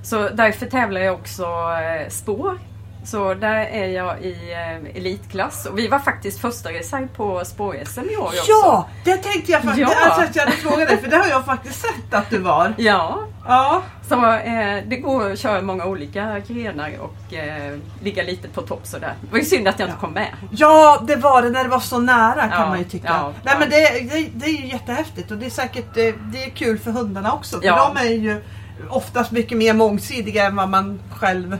[0.02, 2.58] Så därför tävlar jag också eh, spår.
[3.04, 8.00] Så där är jag i eh, elitklass och vi var faktiskt första reserv på spår-SM
[8.10, 8.44] i år också.
[8.48, 9.90] Ja, det tänkte jag faktiskt.
[10.00, 10.04] Ja.
[10.06, 12.74] Alltså att jag hade frågat dig för det har jag faktiskt sett att du var.
[12.78, 18.48] Ja, Ja, så eh, det går att köra många olika grenar och eh, ligga lite
[18.48, 19.14] på topp sådär.
[19.20, 20.28] Det var ju synd att jag inte kom med.
[20.50, 23.08] ja, det var det när det var så nära kan Ja, man ju tycka.
[23.08, 23.76] ja, Nej men det,
[24.14, 27.32] det, det är ju jättehäftigt och det är säkert det, det är kul för hundarna
[27.32, 27.60] också.
[27.60, 27.92] För Ja.
[27.94, 28.42] de är ju
[28.90, 31.58] oftast mycket mer mångsidiga än vad man själv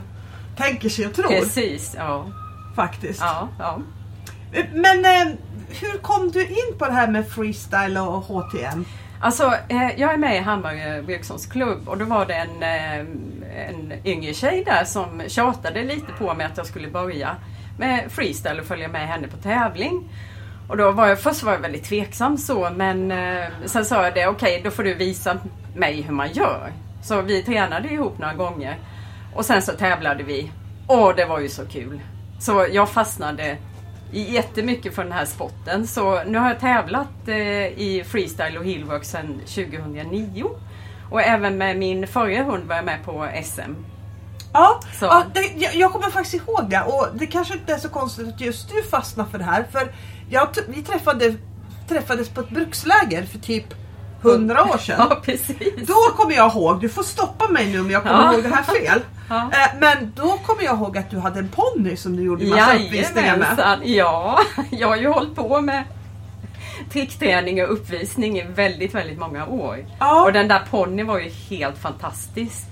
[0.57, 1.27] tänker sig och tror.
[1.27, 2.25] Precis, ja.
[2.75, 3.21] Faktiskt.
[3.21, 3.79] ja, ja.
[4.73, 5.33] Men eh,
[5.81, 8.85] hur kom du in på det här med freestyle och HTM?
[9.19, 12.99] Alltså, eh, jag är med i Hammarö Wilksons klubb och då var det en, eh,
[13.67, 17.35] en yngre tjej där som tjatade lite på mig att jag skulle börja
[17.77, 20.09] med freestyle och följa med henne på tävling.
[20.67, 24.13] Och då var jag, först var jag väldigt tveksam så men eh, sen sa jag
[24.13, 25.37] det, okej då får du visa
[25.75, 26.71] mig hur man gör.
[27.03, 28.77] Så vi tränade ihop några gånger.
[29.35, 30.51] Och sen så tävlade vi.
[30.87, 32.01] Och det var ju så kul.
[32.39, 33.57] Så jag fastnade
[34.11, 35.87] jättemycket för den här sporten.
[35.87, 40.45] Så nu har jag tävlat eh, i freestyle och heelwork sedan 2009.
[41.11, 43.73] Och även med min förra hund var jag med på SM.
[44.53, 45.05] Ja, Så.
[45.05, 45.41] ja det,
[45.77, 48.83] jag, kommer faktiskt ihåg det och det kanske inte är så konstigt att just du
[48.83, 49.65] fastnar för det här.
[49.71, 49.91] För
[50.29, 51.35] jag, vi träffade,
[51.89, 53.65] träffades på ett bruksläger för typ
[54.21, 54.95] 100 år sedan.
[55.09, 55.87] Ja, precis.
[55.87, 58.33] Då kommer jag ihåg, du får stoppa mig nu om jag kommer Ja.
[58.33, 59.01] ihåg det här fel.
[59.29, 59.35] Ja.
[59.51, 62.75] Eh, Men då kommer jag ihåg att du hade en ponny som du gjorde massa
[62.75, 63.79] uppvisningar med.
[63.83, 64.39] Ja.
[64.71, 65.83] Jag har ju hållit på med
[66.91, 69.85] trickträning och uppvisning i väldigt, väldigt många år.
[69.99, 70.23] Ja.
[70.23, 72.65] Och den där ponnyn var ju helt fantastisk.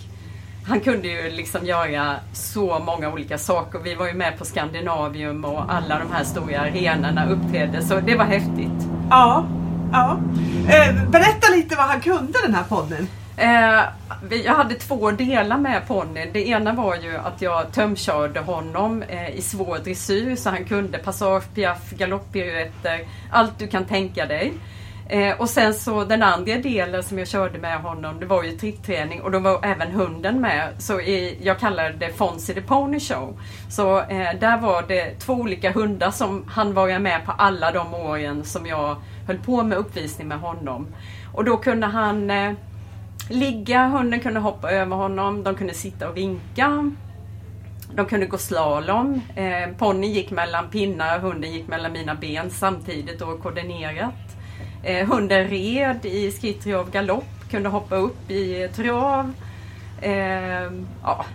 [0.68, 3.80] Han kunde ju liksom göra så många olika saker.
[3.80, 7.82] Vi var ju med på Skandinavium och alla de här stora arenorna uppträdde.
[7.82, 8.88] Så det var häftigt.
[9.10, 9.46] Ja,
[9.92, 10.18] ja.
[10.70, 13.08] Eh, Berätta lite vad han kunde den här ponnyn.
[13.38, 13.84] Eh,
[14.44, 16.30] jag hade två delar med ponnyn.
[16.34, 20.98] Det ena var ju att jag tömkörde honom eh, i svår dressyr så han kunde
[20.98, 23.00] passage, piaff, galopppiruetter,
[23.32, 24.54] allt du kan tänka dig.
[25.12, 28.52] Eh, och sen så den andra delen som jag körde med honom det var ju
[28.52, 30.70] trickträning och då var även hunden med.
[30.78, 33.40] Så i, jag kallade det Fonzie the Pony Show.
[33.70, 37.94] Så eh, där var det två olika hundar som han var med på alla de
[37.94, 38.96] åren som jag
[39.28, 40.88] höll på med uppvisning med honom.
[41.34, 42.54] Och då kunde han eh,
[43.32, 46.92] ligga, hunden kunde hoppa över honom, de kunde sitta och vinka.
[47.96, 49.22] De kunde gå slalom.
[49.36, 54.14] Eh, ponnyn gick mellan pinnar, hunden gick mellan mina ben samtidigt och koordinerat.
[54.84, 59.34] Eh, hunden red i skritt, trav, galopp, kunde hoppa upp i trav.
[60.02, 60.72] Eh,
[61.04, 61.26] ja,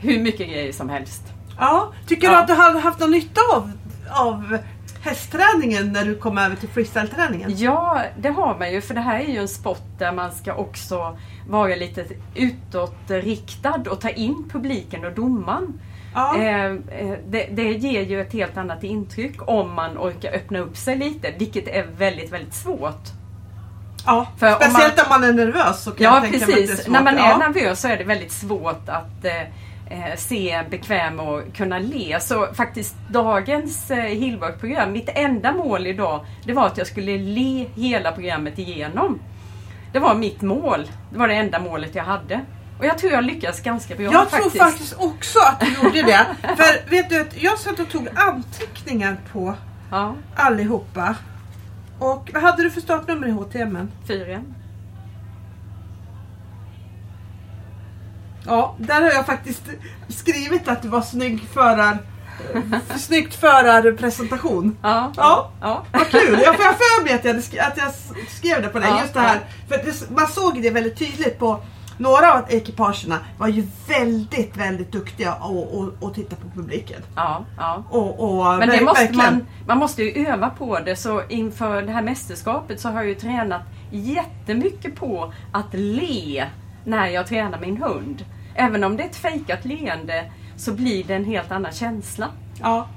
[0.00, 1.22] hur mycket grejer som helst.
[1.58, 2.40] Ja, tycker du Ja.
[2.40, 3.72] att du har haft någon nytta av,
[4.10, 4.58] av
[5.02, 7.54] hästträningen när du kom över till freestyle-träningen?
[7.56, 10.54] Ja, det har man ju för det här är ju en sport där man ska
[10.54, 15.80] också vara lite utåtriktad och ta in publiken och domaren.
[16.14, 16.36] Ja.
[16.36, 20.76] Eh, eh, det, det ger ju ett helt annat intryck om man orkar öppna upp
[20.76, 23.08] sig lite, vilket är väldigt, väldigt svårt.
[24.06, 24.26] ja.
[24.38, 26.52] för om Speciellt om man, är nervös så kan jag Ja tänka mig att det
[26.52, 26.92] är precis, svårt.
[26.92, 27.36] när man är ja.
[27.38, 29.24] nervös så är det väldigt svårt att
[29.90, 32.20] eh, se bekväm och kunna le.
[32.20, 37.66] Så faktiskt dagens eh, Hillwork-program, mitt enda mål idag, det var att jag skulle le
[37.74, 39.18] hela programmet igenom.
[39.92, 40.90] Det var mitt mål.
[41.12, 42.40] Det var det enda målet jag hade.
[42.78, 44.54] Och jag tror jag lyckades ganska bra Jag faktiskt.
[44.54, 46.26] tror faktiskt också att du gjorde det.
[46.56, 49.54] För vet du, jag satt och tog anteckningar på
[49.90, 51.14] Ja, allihopa.
[51.98, 53.90] Och vad hade du för startnummer i HTM?
[54.08, 54.42] fyra.
[58.50, 59.62] Ja, där har jag faktiskt
[60.08, 61.98] skrivit att det var snygg förar,
[62.96, 64.76] snyggt förarpresentation.
[64.82, 65.50] Ja, Ja.
[65.60, 65.84] ja.
[65.92, 66.40] Vad kul!
[66.44, 67.92] Jag får för mig att jag, sk- att jag
[68.28, 68.88] skrev det på dig.
[68.90, 69.40] Ja, Just det här.
[69.68, 71.60] För det, man såg det väldigt tydligt på
[71.98, 77.02] några av ekipagerna var ju väldigt, väldigt duktiga och, titta på publiken.
[77.16, 77.84] ja, ja.
[77.90, 80.96] Och, och Men det måste man, man måste ju öva på det.
[80.96, 86.46] Så inför det här mästerskapet så har jag ju tränat jättemycket på att le
[86.84, 88.24] när jag tränar min hund.
[88.54, 92.28] Även om det är ett fejkat leende så blir det en helt annan känsla.
[92.60, 92.88] Ja.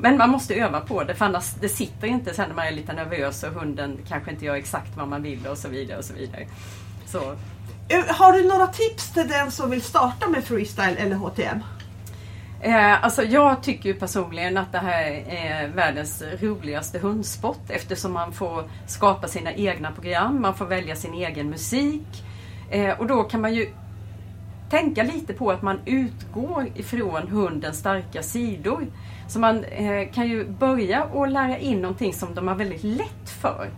[0.00, 2.72] Men man måste öva på det för annars det sitter inte sen när man är
[2.72, 5.98] lite nervös och hunden kanske inte gör exakt vad man vill och så vidare.
[5.98, 6.46] och så vidare.
[7.06, 7.36] Så,
[7.90, 11.60] Eh, Har du några tips till den som vill starta med freestyle eller HTM?
[12.60, 18.64] Eh, alltså jag tycker personligen att det här är världens roligaste hundsport eftersom man får
[18.86, 22.24] skapa sina egna program, man får välja sin egen musik.
[22.70, 23.70] Eh, och då kan man ju
[24.70, 28.86] tänka lite på att man utgår ifrån hundens starka sidor.
[29.28, 33.30] Så man eh, kan ju börja och lära in någonting som de har väldigt lätt
[33.40, 33.70] för.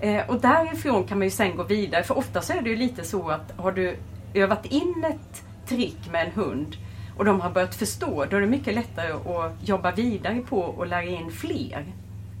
[0.00, 2.76] Eh, och därifrån kan man ju sen gå vidare, för ofta så är det ju
[2.76, 3.96] lite så att har du
[4.34, 6.76] övat in ett trick med en hund
[7.16, 10.86] och de har börjat förstå, då är det mycket lättare att jobba vidare på och
[10.86, 11.84] lära in fler.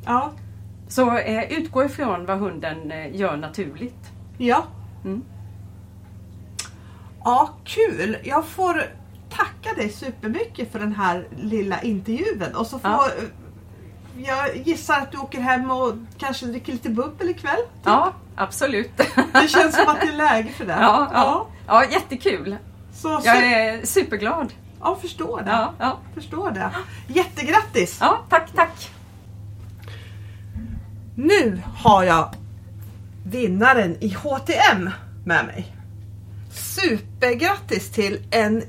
[0.04, 0.32] Ja.
[0.88, 4.12] Så eh, utgå ifrån vad hunden gör naturligt.
[4.38, 4.64] Ja.
[5.04, 5.22] Mm.
[7.24, 8.16] Ja, kul!
[8.24, 8.82] Jag får
[9.30, 12.54] tacka dig supermycket för den här lilla intervjun.
[12.54, 13.08] Och så får, Ja.
[14.16, 17.60] Jag gissar att du åker hem och kanske dricker lite bubbel ikväll?
[17.84, 18.90] Ja, absolut.
[19.32, 20.72] Det känns som att det är läge för det.
[20.80, 21.46] ja, ja.
[21.66, 22.56] ja, jättekul.
[22.92, 24.52] Så, så, Jag är superglad.
[24.80, 25.50] ja, förstår det.
[25.50, 25.98] Ja, ja.
[26.14, 26.70] Förstår det.
[27.06, 27.98] Jättegrattis!
[28.00, 28.90] ja tack, tack.
[31.16, 32.34] Nu har jag
[33.26, 34.90] vinnaren i HTM
[35.24, 35.73] med mig.
[36.74, 38.62] Supergrattis till en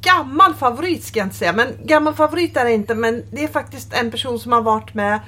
[0.00, 3.48] gammal favorit ska jag inte säga, men gammal favorit är det inte, men det är
[3.48, 5.20] faktiskt en person som har varit med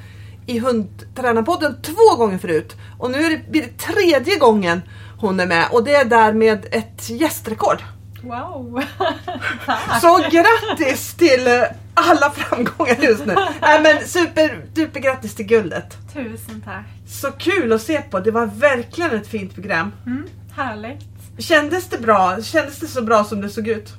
[0.47, 2.77] i Hundtränarpodden två gånger förut.
[2.99, 4.83] Och nu är det, blir det tredje gången
[5.19, 7.83] hon är med och det är där med ett gästrekord.
[8.23, 8.83] Wow!
[10.01, 11.49] Så grattis till
[11.95, 13.35] alla framgångar just nu.
[13.61, 15.97] Nej men super, super grattis till guldet.
[16.13, 16.87] Tusen tack!
[17.07, 18.21] Så kul att se på.
[18.21, 19.93] Det var verkligen ett fint program.
[20.07, 21.12] Mm, härligt!
[21.39, 22.43] Kändes det bra?
[22.43, 23.95] Kändes det så bra som det såg ut?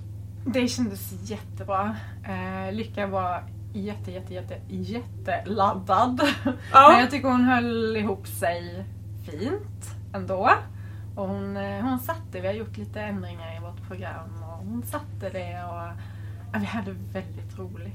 [0.46, 1.96] Det kändes jättebra.
[2.28, 6.22] Eh, Lycka var jätte, jätte, jätte, jätteladdad.
[6.74, 6.90] Ja.
[6.90, 8.86] Men jag tycker hon höll ihop sig
[9.26, 10.52] fint ändå.
[11.16, 14.84] Och hon, eh, hon satte, vi har gjort lite ändringar i vårt program och hon
[14.84, 16.00] satte det och
[16.54, 17.94] ja, vi hade väldigt roligt.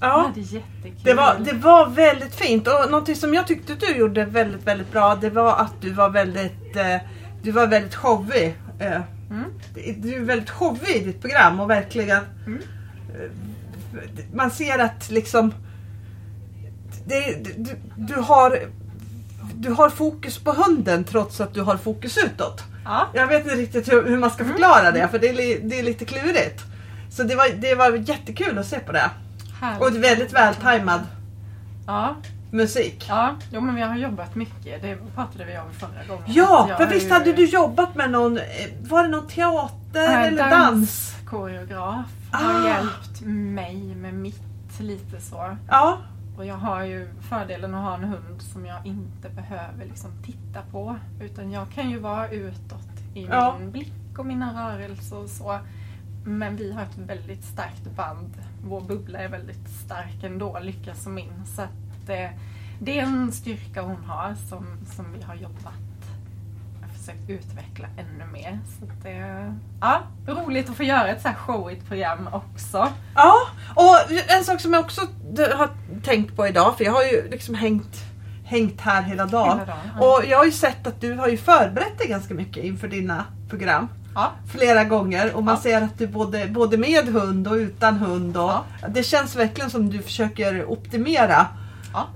[0.00, 0.26] Ja.
[0.26, 1.00] hade jättekul.
[1.02, 4.92] Det var, det var väldigt fint och någonting som jag tyckte du gjorde väldigt, väldigt
[4.92, 6.96] bra det var att du var väldigt, eh,
[7.42, 8.56] du var väldigt showig.
[8.78, 9.00] Eh,
[9.30, 9.44] Mm.
[10.02, 12.58] Du är väldigt showig i ditt program och verkligen Mm.
[13.14, 13.30] eh,
[14.34, 15.54] Man ser att liksom
[17.06, 18.58] det, du, du, har,
[19.54, 22.64] du har fokus på hunden trots att du har fokus utåt.
[22.84, 23.06] Ja.
[23.14, 25.82] Jag vet inte riktigt hur, hur man ska förklara det för det är, det är
[25.82, 26.62] lite klurigt.
[27.10, 29.10] Så det var, det var jättekul att se på det.
[29.60, 29.82] Härligt.
[29.82, 31.00] Och väldigt vältajmad
[31.86, 32.16] Ja,
[32.54, 33.06] musik.
[33.08, 33.34] ja.
[33.52, 34.82] Jo, men vi har jobbat mycket.
[34.82, 36.24] Det pratade vi om förra gången.
[36.26, 38.42] Ja, för har visst ju- hade du jobbat med någon, eh,
[38.80, 41.16] var det någon teater Ja, eller dans?
[41.26, 42.68] Koreograf har Ah.
[42.68, 43.20] hjälpt
[43.54, 45.56] mig med mitt lite så.
[45.70, 45.98] Ja,
[46.38, 50.60] Och jag har ju fördelen att ha en hund som jag inte behöver liksom titta
[50.70, 50.96] på.
[51.20, 53.56] Utan jag kan ju vara utåt i Ja.
[53.60, 55.58] min blick och mina rörelser och så.
[56.24, 58.34] Men vi har ett väldigt starkt band.
[58.64, 61.32] Vår bubbla är väldigt stark ändå, Lycka som min.
[61.56, 61.68] Så att
[62.06, 62.30] det,
[62.80, 65.74] det är en styrka hon har som, som vi har jobbat
[66.84, 68.58] och försökt utveckla ännu mer.
[68.78, 72.88] Så att det ja, roligt att få göra ett så här showigt program också.
[73.14, 73.34] ja.
[73.74, 73.96] Och
[74.38, 75.00] en sak som jag också
[75.54, 75.68] har
[76.02, 77.96] tänkt på idag, för jag har ju liksom hängt,
[78.44, 79.58] hängt här hela dagen.
[79.58, 80.06] Hela dagen, ja.
[80.06, 83.24] Och jag har ju sett att du har ju förberett dig ganska mycket inför dina
[83.48, 83.88] program.
[84.14, 84.32] Ja.
[84.52, 85.60] Flera gånger och man Ja.
[85.60, 88.36] ser att du både, både med hund och utan hund.
[88.36, 88.52] Och.
[88.88, 91.46] Det känns verkligen som du försöker optimera
[91.94, 92.06] Ja.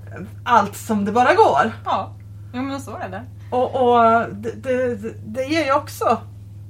[0.43, 1.71] allt som det bara går.
[1.85, 2.11] Ja,
[2.53, 3.23] jo, men så är det.
[3.51, 6.17] Och, och det, det, det ger ju också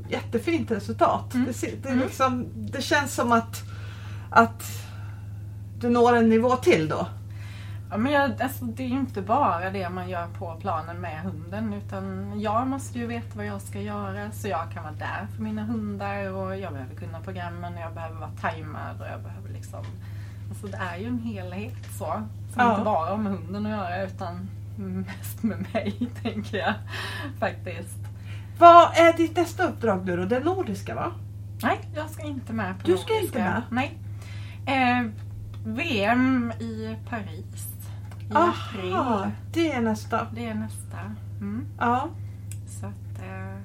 [0.10, 1.34] jättefint resultat.
[1.34, 1.46] Mm.
[1.62, 2.00] Det, det, Mm.
[2.00, 3.62] liksom, det känns som att,
[4.32, 4.64] att
[5.80, 7.08] du når en nivå till då.
[7.92, 11.22] Ja, men jag, alltså, det är ju inte bara det man gör på planen med
[11.22, 15.28] hunden utan jag måste ju veta vad jag ska göra så jag kan vara där
[15.36, 19.22] för mina hundar och jag behöver kunna programmen och jag behöver vara tajmad och jag
[19.22, 19.86] behöver liksom
[20.50, 22.14] Alltså det är ju en helhet så.
[22.54, 22.72] Som Ja.
[22.72, 26.74] inte bara har med hunden att göra utan mest med mig tänker jag
[27.40, 27.98] faktiskt.
[28.60, 30.26] Vad är ditt nästa uppdrag nu då?
[30.26, 31.12] Det nordiska va?
[31.64, 33.40] Nej, jag ska inte med på Du ska nordiska.
[33.40, 33.62] inte med?
[33.70, 33.98] Nej.
[34.66, 35.10] Eh,
[35.66, 37.68] VM i Paris
[38.20, 38.94] i april.
[38.94, 40.28] Aha, det är nästa.
[40.34, 40.98] Det är nästa.
[41.40, 41.66] Mm.
[41.80, 42.08] Ja.
[42.80, 43.58] Så att eh,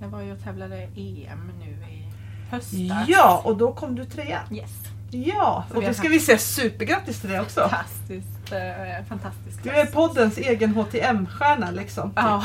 [0.00, 2.12] jag var ju och tävlade EM nu i
[2.50, 3.08] höstas.
[3.08, 4.40] ja, och då kom du trea.
[4.50, 4.87] Yes.
[5.10, 7.60] Ja, och har ska vi säga supergrattis till det också.
[7.60, 9.62] Fantastiskt, eh, fantastiskt.
[9.62, 12.12] Du är poddens egen HTM-stjärna liksom.
[12.16, 12.42] Ja.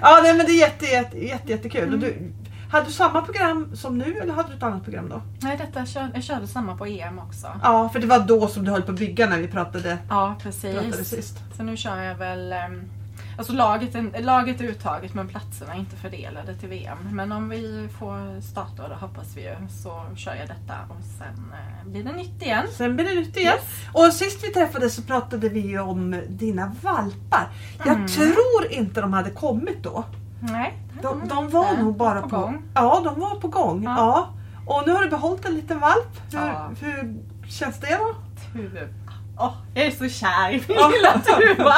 [0.00, 1.92] ja nej, men det är jätte, jätte, jätte, jättekul.
[1.92, 2.32] Och du,
[2.70, 5.22] hade du samma program som nu eller hade du ett annat program då?
[5.40, 7.46] Nej, detta jag körde samma på EM också.
[7.62, 10.34] Ja, för det var då som du höll på att bygga när vi pratade, Ja,
[10.42, 11.08] pratade precis.
[11.08, 11.38] sist.
[11.56, 12.52] Så nu kör jag väl...
[12.52, 12.82] ehm,
[13.38, 16.98] Alltså laget, laget är uttaget men platserna är inte fördelade till VM.
[17.12, 21.04] Men om vi får starta, och det hoppas vi ju, så kör jag detta och
[21.18, 22.66] sen eh, blir det nytt igen.
[22.72, 23.58] Sen blir det nytt igen.
[23.92, 27.48] Och sist vi träffades så pratade vi ju om dina valpar.
[27.78, 28.06] Jag Mm.
[28.08, 30.04] tror inte de hade kommit då.
[30.40, 32.62] Nej, De, de var nog bara På på, gång.
[32.74, 33.84] Ja, de var på gång.
[33.84, 33.94] Ja.
[33.96, 34.28] Ja.
[34.74, 36.20] Och nu har du behållit en liten valp.
[36.32, 36.70] Hur, Ja.
[36.80, 37.16] hur
[37.48, 38.14] känns det då?
[38.52, 38.80] Tuva.
[39.36, 40.88] Åh, jag är så kär i min Ja.
[40.88, 41.74] lilla Tuva!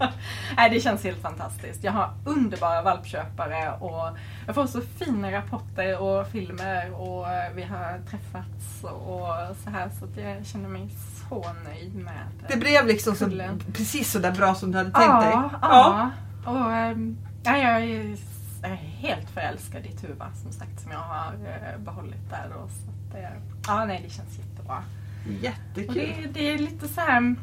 [0.56, 1.84] Nej, det känns helt fantastiskt.
[1.84, 7.98] Jag har underbara valpköpare och jag får så fina rapporter och filmer och vi har
[8.10, 10.88] träffats och så här så att jag känner mig
[11.28, 13.30] så nöjd med Det blev liksom så,
[13.72, 15.30] precis så där bra som du hade tänkt dig.
[15.32, 16.10] Ja, ja.
[16.52, 21.78] Och, ehm, ja, jag är helt förälskad i Tuva som sagt som jag har eh,
[21.78, 22.48] behållit där.
[22.48, 23.30] Då, så att, eh,
[23.66, 24.82] ja, nej, det känns jättebra.
[25.26, 25.94] Och Jättekul.
[25.94, 27.34] det, det är lite så här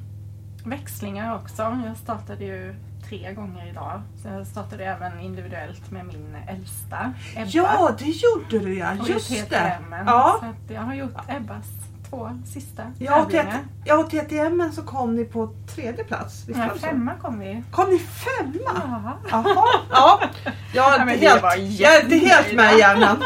[0.65, 1.77] växlingar också.
[1.85, 2.75] Jag startade ju
[3.09, 4.01] tre gånger idag.
[4.21, 7.49] Så jag startade även individuellt med min äldsta Ebba.
[7.49, 8.91] Ja, det gjorde du ja.
[8.99, 9.77] och Just det.
[10.05, 10.37] Ja.
[10.39, 11.65] Så att jag har gjort Ebbas
[12.09, 13.59] två sista Ja, och tävlingar.
[13.85, 16.43] Ja, och TTM så kom ni på tredje plats.
[16.47, 16.85] Visst Nej, det så?
[16.87, 17.63] femma kom vi.
[17.71, 18.59] Kom ni femma?
[18.65, 19.17] Ja.
[19.31, 20.19] Jaha, ja.
[20.73, 23.23] Jag är Ja, men inte det helt, var jag är inte helt med i hjärnan.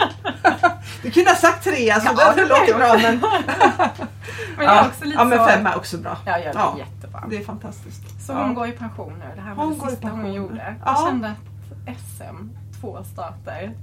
[1.04, 3.20] Du kunde ha sagt trea så Ja, det var bra ju-
[4.66, 6.18] men, Men jag är också lite ja, men fem är också bra.
[6.26, 6.76] Ja, jag är Ja.
[6.78, 7.24] jättebra.
[7.30, 8.26] Det är fantastiskt.
[8.26, 8.43] Så ja.
[8.43, 9.26] hon går i pension nu.
[9.36, 10.76] Det här var Hon det sista hon gjorde.
[10.86, 10.91] Ja.
[10.91, 12.49] Jag kände att SM,
[12.82, 13.74] två starter.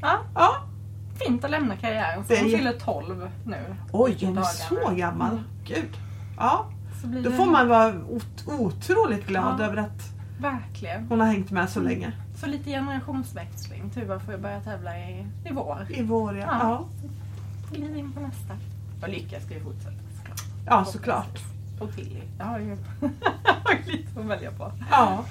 [0.00, 0.54] Ja, Ja.
[1.26, 2.24] fint att lämna karriären.
[2.24, 3.76] Så Det är hon fyller 12 nu.
[3.92, 5.42] Oj, hon är så gammal.
[5.64, 5.96] Gud.
[6.38, 6.66] Ja,
[7.00, 9.64] Så blir då det får man vara ot- otroligt glad Ja.
[9.64, 10.10] över att
[10.40, 11.06] Verkligen.
[11.08, 12.12] hon har hängt med så länge.
[12.40, 13.90] Så lite generationsväxling.
[13.90, 15.86] Tuva får jag börja tävla i, i vår.
[15.90, 16.46] I vår, ja.
[16.50, 16.58] Ja.
[16.62, 16.84] Ja,
[17.76, 18.54] Glid in på nästa.
[19.02, 20.03] Och Lycka ska ju fortsätta.
[20.66, 21.38] Ja såklart.
[21.80, 22.20] Och Tilly.
[22.38, 22.58] Jag har
[23.86, 24.72] lite att välja på.
[24.90, 25.24] Ja.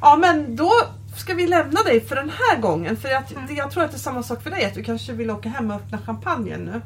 [0.00, 0.70] ja, men då
[1.16, 2.96] ska vi lämna dig för den här gången.
[2.96, 5.30] För jag, jag tror att det är samma sak för dig, att du kanske vill
[5.30, 6.82] åka hem och öppna champagnen nu.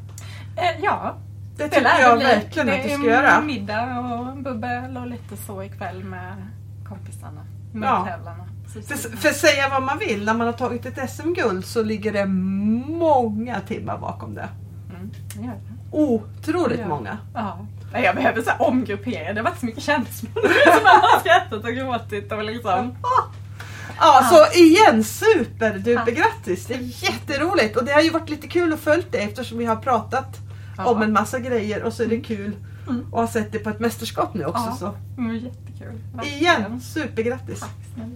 [0.57, 1.15] Eh, ja,
[1.57, 2.25] Det det tycker jag bli.
[2.27, 3.41] verkligen att Det du är ska göra.
[3.41, 6.35] middag och bubbel och lite så ikväll med
[6.89, 7.45] kompisarna.
[7.73, 8.05] Med Ja.
[8.05, 8.45] tävlarna.
[8.73, 12.25] För, för säga vad man vill, när man har tagit ett SM-guld så ligger det
[12.25, 14.49] många timmar bakom det.
[14.89, 15.68] Mm, det.
[15.91, 16.87] Otroligt Ja.
[16.87, 17.17] många.
[17.33, 17.65] Ja.
[17.93, 19.33] Nej, Jag behöver så omgruppera.
[19.33, 20.31] Det har varit så mycket känslor.
[20.65, 22.95] Som att man har skrattat och gråtit och liksom.
[23.99, 26.65] Ja, så igen superduper grattis!
[26.65, 29.65] Det är jätteroligt och det har ju varit lite kul att följa det eftersom vi
[29.65, 30.37] har pratat
[30.77, 30.85] Ja.
[30.85, 32.55] om en massa grejer och så är det kul
[32.89, 33.05] Mm.
[33.05, 34.63] att ha sett det på ett mästerskap nu också.
[34.69, 34.75] Ja.
[34.79, 35.99] Så Mm, jättekul.
[36.15, 36.37] Verkligen.
[36.39, 37.59] igen, supergrattis!
[37.59, 38.09] Tack snälla.